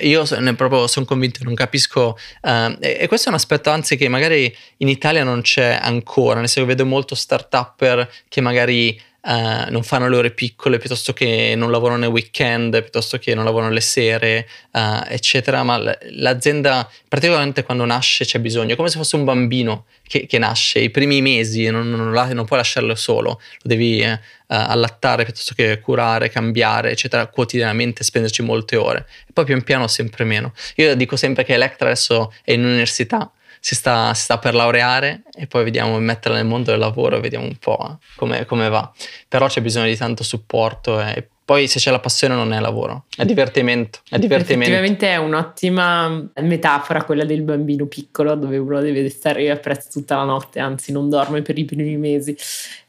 [0.00, 3.96] Io ne proprio sono convinto, non capisco, uh, e, e, questo è un aspetto anzi
[3.96, 8.98] che magari in Italia non c'è ancora, nel senso che vedo molto start-upper che magari
[9.24, 13.44] uh, non fanno le ore piccole, piuttosto che non lavorano nel weekend, piuttosto che non
[13.44, 15.62] lavorano le sere, uh, eccetera.
[15.62, 15.78] Ma
[16.10, 20.90] l'azienda, praticamente quando nasce c'è bisogno, come se fosse un bambino che, che nasce, i
[20.90, 26.28] primi mesi non, non, non, puoi lasciarlo solo, lo devi eh, allattare piuttosto che curare,
[26.28, 29.06] cambiare, eccetera, quotidianamente, spenderci molte ore.
[29.26, 30.52] E poi pian piano sempre meno.
[30.76, 33.30] Io dico sempre che Electra adesso è in università,
[33.64, 37.20] si sta, si sta, per laureare e poi vediamo metterla nel mondo del lavoro e
[37.20, 38.92] vediamo un po' come, va.
[39.26, 43.06] Però c'è bisogno di tanto supporto e poi se c'è la passione non è lavoro,
[43.16, 44.00] è divertimento.
[44.10, 44.70] È divertimento.
[44.70, 50.24] Effettivamente è un'ottima metafora quella del bambino piccolo dove uno deve stare appresso tutta la
[50.24, 52.36] notte, anzi non dorme per i primi mesi.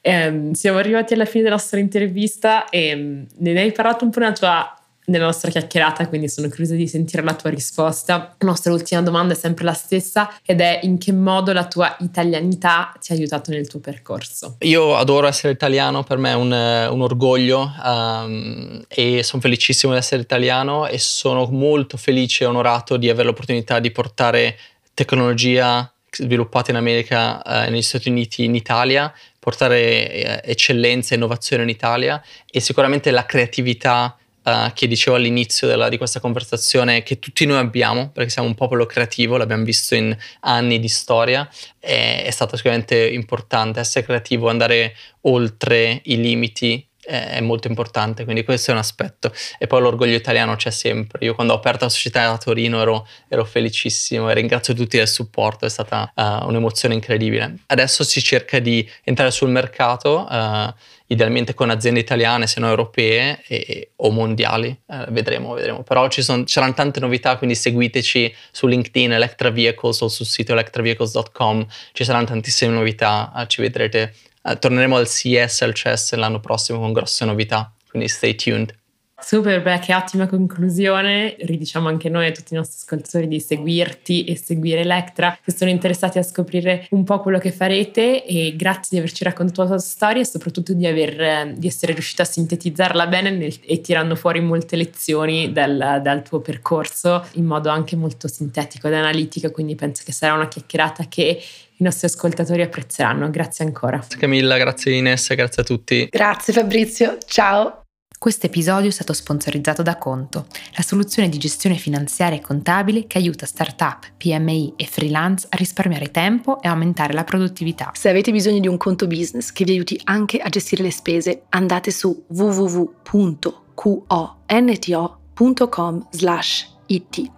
[0.02, 4.20] Eh, siamo arrivati alla fine della nostra intervista e mm, ne hai parlato un po'
[4.20, 8.36] nella tua nella nostra chiacchierata, quindi sono curiosa di sentire la tua risposta.
[8.38, 11.96] La nostra ultima domanda è sempre la stessa ed è in che modo la tua
[12.00, 14.58] italianità ti ha aiutato nel tuo percorso?
[14.60, 20.00] Io adoro essere italiano, per me è un, un orgoglio um, e sono felicissimo di
[20.00, 24.58] essere italiano e sono molto felice e onorato di avere l'opportunità di portare
[24.94, 31.64] tecnologia sviluppata in America, eh, negli Stati Uniti, in Italia, portare eh, eccellenza e innovazione
[31.64, 37.20] in Italia e sicuramente la creatività uh, che dicevo all'inizio della, di questa conversazione che
[37.20, 42.24] tutti noi abbiamo, perché siamo un popolo creativo, l'abbiamo visto in anni di storia, è,
[42.26, 48.72] è stato sicuramente importante essere creativo, andare oltre i limiti è molto importante, quindi questo
[48.72, 49.32] è un aspetto.
[49.60, 51.24] E poi l'orgoglio italiano c'è sempre.
[51.26, 55.08] Io quando ho aperto la società a Torino ero, ero felicissimo e ringrazio tutti del
[55.08, 57.60] supporto, è stata uh, un'emozione incredibile.
[57.68, 60.28] Adesso si cerca di entrare sul mercato.
[60.30, 60.74] Uh,
[61.08, 65.84] idealmente con aziende italiane, se non europee e, o mondiali, eh, vedremo, vedremo.
[65.84, 70.54] Però ci son, c'erano tante novità, quindi seguiteci su LinkedIn, Electra Vehicles o sul sito
[70.54, 74.14] electravehicles.com, ci saranno tantissime novità, eh, ci vedrete.
[74.44, 78.74] Eh, torneremo al CES, al CES l'anno prossimo con grosse novità, quindi stay tuned.
[79.18, 81.36] Super, beh, che ottima conclusione.
[81.40, 85.72] Ridiciamo anche noi a tutti i nostri ascoltatori di seguirti e seguire Electra, che sono
[85.72, 89.78] interessati a scoprire un po' quello che farete e grazie di averci raccontato la tua
[89.80, 94.42] storia e soprattutto di, aver, di essere riuscita a sintetizzarla bene nel, e tirando fuori
[94.42, 100.04] molte lezioni dal, dal, tuo percorso in modo anche molto sintetico ed analitico, quindi penso
[100.06, 101.42] che sarà una chiacchierata che
[101.78, 103.30] i nostri ascoltatori apprezzeranno.
[103.30, 103.98] Grazie ancora.
[103.98, 106.08] Grazie Camilla, grazie Ines, grazie a tutti.
[106.12, 107.85] Grazie Fabrizio, ciao.
[108.18, 113.18] Questo episodio è stato sponsorizzato da Conto, la soluzione di gestione finanziaria e contabile che
[113.18, 117.92] aiuta startup, PMI e freelance a risparmiare tempo e aumentare la produttività.
[117.94, 121.44] Se avete bisogno di un conto business che vi aiuti anche a gestire le spese,
[121.50, 122.94] andate su www.conto.it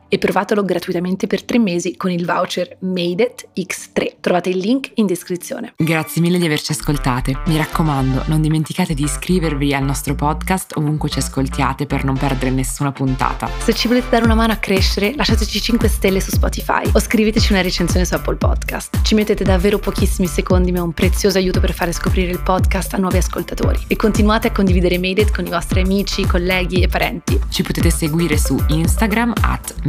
[0.10, 4.16] e provatelo gratuitamente per tre mesi con il voucher MADEIT X3.
[4.20, 5.74] Trovate il link in descrizione.
[5.78, 7.40] Grazie mille di averci ascoltate.
[7.46, 12.52] Mi raccomando, non dimenticate di iscrivervi al nostro podcast ovunque ci ascoltiate per non perdere
[12.52, 13.50] nessuna puntata.
[13.60, 17.52] Se ci volete dare una mano a crescere, lasciateci 5 stelle su Spotify o scriveteci
[17.52, 19.02] una recensione su Apple Podcast.
[19.02, 22.94] Ci mettete davvero pochissimi secondi, ma è un prezioso aiuto per fare scoprire il podcast
[22.94, 23.86] a nuovi ascoltatori.
[23.88, 27.40] E continuate a condividere Made con i vostri amici, colleghi e parenti.
[27.50, 29.74] Ci potete seguire su Instagram at